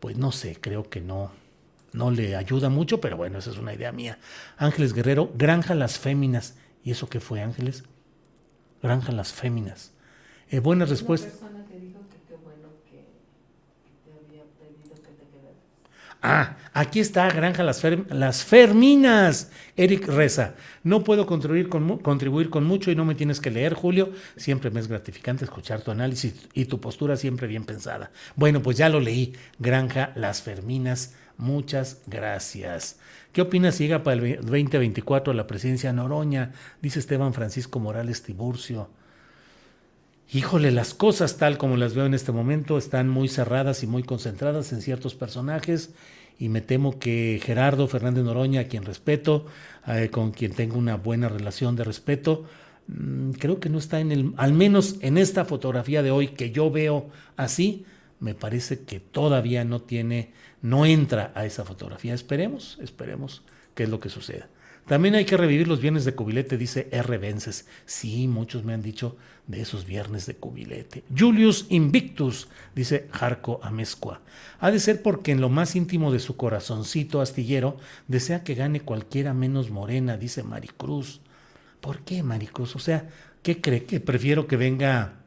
[0.00, 1.30] Pues no sé, creo que no,
[1.92, 4.18] no le ayuda mucho, pero bueno, esa es una idea mía.
[4.56, 6.56] Ángeles Guerrero, Granja Las Féminas.
[6.82, 7.84] ¿Y eso qué fue, Ángeles?
[8.82, 9.92] Granja Las Féminas.
[10.50, 11.34] Eh, buenas respuestas.
[16.24, 19.50] Ah, aquí está Granja Las, Las Ferminas.
[19.76, 20.54] Eric Reza.
[20.84, 24.12] No puedo contribuir con, contribuir con mucho y no me tienes que leer, Julio.
[24.36, 28.12] Siempre me es gratificante escuchar tu análisis y tu postura siempre bien pensada.
[28.36, 29.34] Bueno, pues ya lo leí.
[29.58, 33.00] Granja Las Ferminas Muchas gracias.
[33.32, 36.52] ¿Qué opinas si llega para el 2024 la presidencia Noroña?
[36.80, 38.90] Dice Esteban Francisco Morales Tiburcio.
[40.32, 44.04] Híjole, las cosas tal como las veo en este momento están muy cerradas y muy
[44.04, 45.90] concentradas en ciertos personajes
[46.38, 49.46] y me temo que Gerardo Fernández Noroña, a quien respeto,
[49.88, 52.44] eh, con quien tengo una buena relación de respeto,
[52.86, 56.52] mm, creo que no está en el, al menos en esta fotografía de hoy que
[56.52, 57.84] yo veo así,
[58.22, 62.14] me parece que todavía no tiene no entra a esa fotografía.
[62.14, 63.42] Esperemos, esperemos
[63.74, 64.48] qué es lo que suceda.
[64.86, 67.18] También hay que revivir los viernes de cubilete, dice R.
[67.18, 67.66] Vences.
[67.84, 69.16] Sí, muchos me han dicho
[69.48, 71.02] de esos viernes de cubilete.
[71.16, 72.46] Julius Invictus,
[72.76, 74.20] dice Jarco Amezcua.
[74.60, 78.82] Ha de ser porque en lo más íntimo de su corazoncito astillero desea que gane
[78.82, 81.22] cualquiera menos morena, dice Maricruz.
[81.80, 82.76] ¿Por qué, Maricruz?
[82.76, 83.08] O sea,
[83.42, 83.84] ¿qué cree?
[83.84, 85.18] ¿Que prefiero que venga...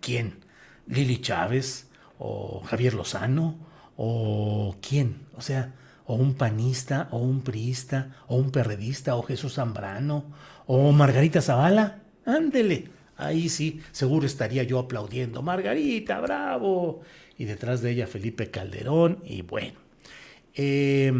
[0.00, 0.39] ¿Quién?
[0.86, 1.88] ¿Lili Chávez?
[2.18, 3.70] ¿O Javier Lozano?
[4.02, 5.74] o quién, o sea,
[6.06, 10.24] o un panista, o un priista, o un perredista, o Jesús Zambrano,
[10.66, 17.02] o Margarita Zavala, ándele, ahí sí, seguro estaría yo aplaudiendo, Margarita, bravo,
[17.36, 19.78] y detrás de ella Felipe Calderón, y bueno.
[20.54, 21.12] Eh,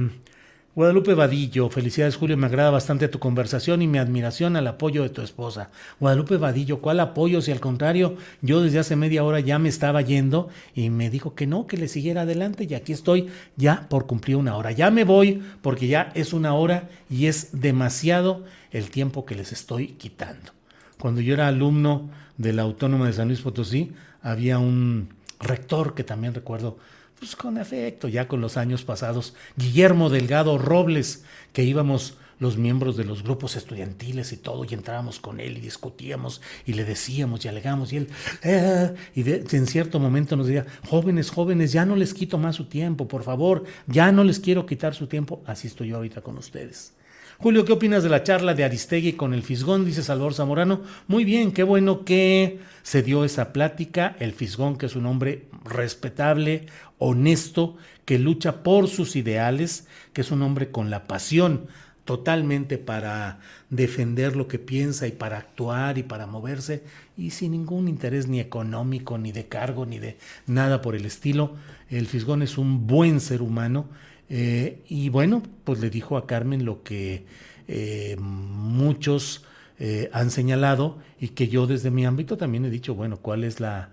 [0.73, 5.09] Guadalupe Vadillo, felicidades Julio, me agrada bastante tu conversación y mi admiración al apoyo de
[5.09, 5.69] tu esposa.
[5.99, 7.43] Guadalupe Vadillo, ¿cuál apoyo?
[7.43, 11.35] Si al contrario, yo desde hace media hora ya me estaba yendo y me dijo
[11.35, 14.71] que no, que le siguiera adelante y aquí estoy ya por cumplir una hora.
[14.71, 19.51] Ya me voy porque ya es una hora y es demasiado el tiempo que les
[19.51, 20.53] estoy quitando.
[21.01, 23.93] Cuando yo era alumno de la Autónoma de San Luis Potosí,
[24.23, 26.79] había un rector que también recuerdo
[27.21, 32.97] pues con efecto, ya con los años pasados, Guillermo Delgado Robles, que íbamos los miembros
[32.97, 37.45] de los grupos estudiantiles y todo, y entrábamos con él y discutíamos y le decíamos
[37.45, 38.09] y alegamos, y él,
[38.43, 42.65] eh", y en cierto momento nos decía, jóvenes, jóvenes, ya no les quito más su
[42.65, 46.39] tiempo, por favor, ya no les quiero quitar su tiempo, así estoy yo ahorita con
[46.39, 46.95] ustedes.
[47.43, 49.87] Julio, ¿qué opinas de la charla de Aristegui con el Fisgón?
[49.87, 50.83] Dice Salvador Zamorano.
[51.09, 54.15] Muy bien, qué bueno que se dio esa plática.
[54.21, 56.67] El Fisgón, que es un hombre respetable,
[57.01, 61.67] honesto, que lucha por sus ideales, que es un hombre con la pasión
[62.05, 63.39] totalmente para
[63.69, 66.83] defender lo que piensa y para actuar y para moverse
[67.17, 71.55] y sin ningún interés ni económico, ni de cargo, ni de nada por el estilo.
[71.89, 73.89] El Fisgón es un buen ser humano
[74.29, 77.27] eh, y bueno, pues le dijo a Carmen lo que
[77.69, 79.45] eh, muchos
[79.79, 83.61] eh, han señalado y que yo desde mi ámbito también he dicho, bueno, cuál es
[83.61, 83.91] la...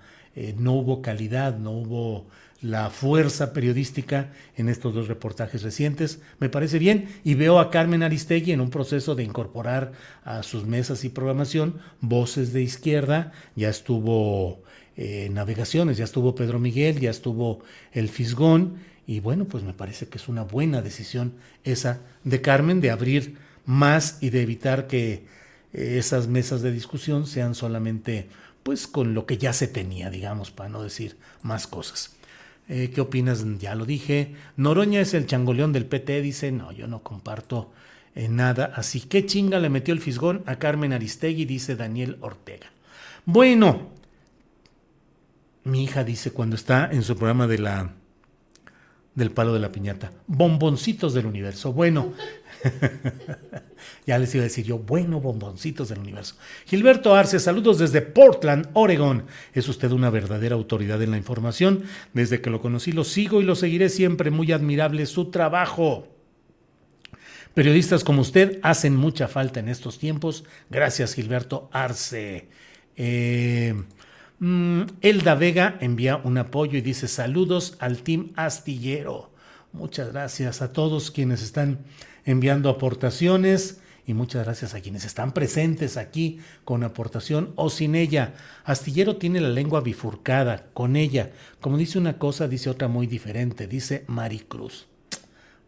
[0.58, 2.28] no hubo calidad, no hubo
[2.62, 6.20] la fuerza periodística en estos dos reportajes recientes.
[6.40, 9.94] Me parece bien y veo a Carmen Aristegui en un proceso de incorporar
[10.24, 13.32] a sus mesas y programación voces de izquierda.
[13.56, 14.64] Ya estuvo
[14.98, 17.60] Navegaciones, ya estuvo Pedro Miguel, ya estuvo
[17.92, 21.34] El Fisgón y bueno, pues me parece que es una buena decisión
[21.64, 25.26] esa de Carmen de abrir más y de evitar que
[25.74, 28.28] eh, esas mesas de discusión sean solamente
[28.64, 32.17] pues con lo que ya se tenía, digamos, para no decir más cosas.
[32.70, 33.46] Eh, ¿Qué opinas?
[33.60, 34.36] Ya lo dije.
[34.58, 37.72] Noroña es el changoleón del PT, dice, no, yo no comparto
[38.16, 38.72] eh, nada.
[38.76, 42.68] Así que chinga le metió el fisgón a Carmen Aristegui, dice Daniel Ortega.
[43.26, 43.90] Bueno,
[45.64, 47.92] mi hija dice cuando está en su programa de la
[49.16, 50.12] del palo de la piñata.
[50.28, 51.74] Bomboncitos del universo.
[51.74, 52.14] Bueno,
[54.06, 56.36] ya les iba a decir yo, bueno, bomboncitos del universo.
[56.66, 59.26] Gilberto Arce, saludos desde Portland, Oregon.
[59.54, 61.84] Es usted una verdadera autoridad en la información.
[62.14, 64.32] Desde que lo conocí lo sigo y lo seguiré siempre.
[64.32, 66.08] Muy admirable su trabajo.
[67.54, 70.44] Periodistas como usted hacen mucha falta en estos tiempos.
[70.70, 72.50] Gracias, Gilberto Arce.
[72.96, 73.74] Eh,
[74.40, 79.32] mm, Elda Vega envía un apoyo y dice saludos al team astillero.
[79.74, 81.80] Muchas gracias a todos quienes están
[82.28, 88.36] enviando aportaciones y muchas gracias a quienes están presentes aquí con aportación o sin ella.
[88.64, 91.32] Astillero tiene la lengua bifurcada, con ella.
[91.60, 94.88] Como dice una cosa, dice otra muy diferente, dice Maricruz.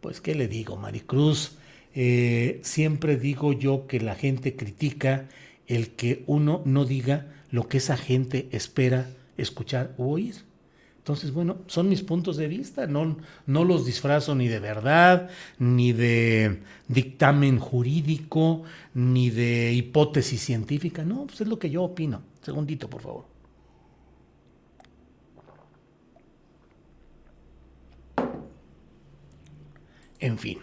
[0.01, 1.53] Pues, ¿qué le digo, Maricruz?
[1.95, 5.28] Eh, siempre digo yo que la gente critica
[5.68, 10.49] el que uno no diga lo que esa gente espera escuchar o oír.
[11.10, 15.91] Entonces, bueno, son mis puntos de vista, no, no los disfrazo ni de verdad, ni
[15.91, 18.62] de dictamen jurídico,
[18.93, 22.22] ni de hipótesis científica, no, pues es lo que yo opino.
[22.43, 23.26] Segundito, por favor.
[30.20, 30.60] En fin.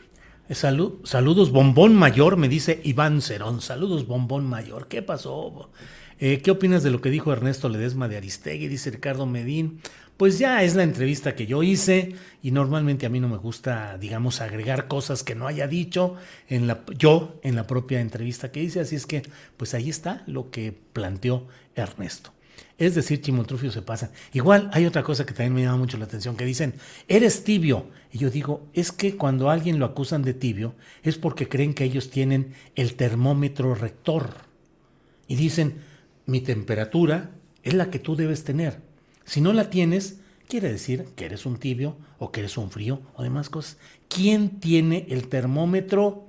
[0.49, 3.61] saludos, bombón mayor, me dice Iván Cerón.
[3.61, 4.87] Saludos, bombón mayor.
[4.87, 5.71] ¿Qué pasó?
[6.19, 8.69] Eh, ¿Qué opinas de lo que dijo Ernesto Ledesma de Aristegui?
[8.69, 9.81] Dice Ricardo Medín.
[10.17, 13.99] Pues ya es la entrevista que yo hice y normalmente a mí no me gusta,
[13.99, 16.15] digamos, agregar cosas que no haya dicho
[16.49, 18.81] en la, yo en la propia entrevista que hice.
[18.81, 19.23] Así es que,
[19.59, 22.33] pues ahí está lo que planteó Ernesto.
[22.79, 24.11] Es decir, Chimotrufio se pasa.
[24.33, 26.75] Igual hay otra cosa que también me llama mucho la atención, que dicen,
[27.09, 27.91] eres tibio.
[28.11, 31.85] Y yo digo, es que cuando alguien lo acusan de tibio es porque creen que
[31.85, 34.31] ellos tienen el termómetro rector.
[35.29, 35.83] Y dicen,
[36.25, 38.86] mi temperatura es la que tú debes tener.
[39.27, 43.03] Si no la tienes, quiere decir que eres un tibio o que eres un frío
[43.17, 43.77] o demás cosas.
[44.09, 46.25] ¿Quién tiene el termómetro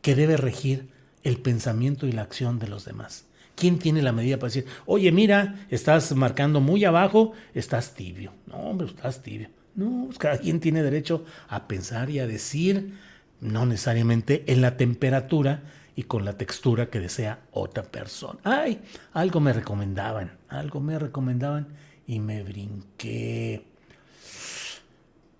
[0.00, 0.88] que debe regir
[1.24, 3.26] el pensamiento y la acción de los demás?
[3.56, 8.32] ¿Quién tiene la medida para decir, oye, mira, estás marcando muy abajo, estás tibio?
[8.46, 9.48] No, hombre, estás tibio.
[9.74, 12.94] No, pues cada quien tiene derecho a pensar y a decir,
[13.40, 15.64] no necesariamente en la temperatura
[15.96, 18.38] y con la textura que desea otra persona.
[18.44, 18.80] Ay,
[19.12, 21.68] algo me recomendaban, algo me recomendaban
[22.06, 23.64] y me brinqué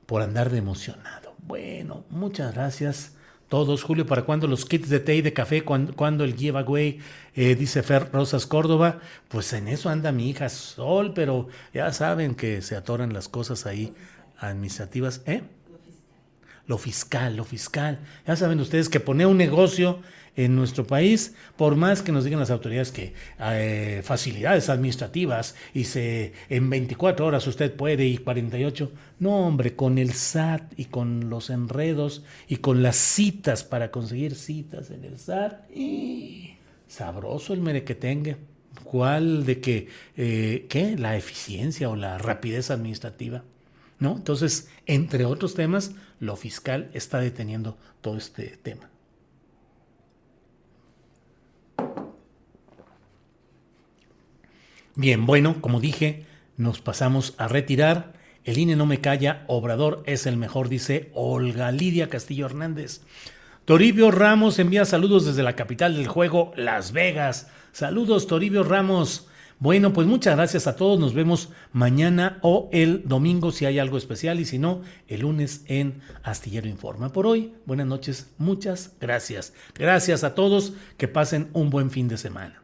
[0.07, 1.35] por andar de emocionado.
[1.47, 3.13] Bueno, muchas gracias
[3.49, 3.83] todos.
[3.83, 5.63] Julio, ¿para cuándo los kits de té y de café?
[5.63, 6.99] ¿Cuándo, el giveaway?
[7.35, 9.01] Eh, dice Fer Rosas Córdoba.
[9.29, 13.67] Pues en eso anda mi hija Sol, pero ya saben que se atoran las cosas
[13.67, 13.95] ahí
[14.39, 15.23] administrativas.
[15.27, 15.43] ¿Eh?
[16.67, 18.01] Lo fiscal, lo fiscal.
[18.27, 20.01] Ya saben ustedes que poner un negocio
[20.37, 25.85] en nuestro país, por más que nos digan las autoridades que eh, facilidades administrativas y
[25.85, 31.31] se en 24 horas usted puede y 48, no hombre, con el SAT y con
[31.31, 36.55] los enredos y con las citas para conseguir citas en el SAT, y
[36.89, 38.37] sabroso el merequetengue.
[38.83, 40.97] ¿Cuál de que, eh, qué?
[40.97, 43.45] La eficiencia o la rapidez administrativa.
[44.01, 44.17] ¿No?
[44.17, 48.91] Entonces, entre otros temas, lo fiscal está deteniendo todo este tema.
[54.97, 56.25] Bien, bueno, como dije,
[56.57, 58.13] nos pasamos a retirar.
[58.45, 63.01] El INE no me calla, Obrador es el mejor, dice Olga Lidia Castillo Hernández.
[63.65, 67.49] Toribio Ramos envía saludos desde la capital del juego, Las Vegas.
[67.73, 69.27] Saludos, Toribio Ramos.
[69.59, 71.01] Bueno, pues muchas gracias a todos.
[71.01, 75.65] Nos vemos mañana o el domingo si hay algo especial y si no, el lunes
[75.67, 77.09] en Astillero Informa.
[77.13, 79.55] Por hoy, buenas noches, muchas gracias.
[79.75, 82.64] Gracias a todos, que pasen un buen fin de semana.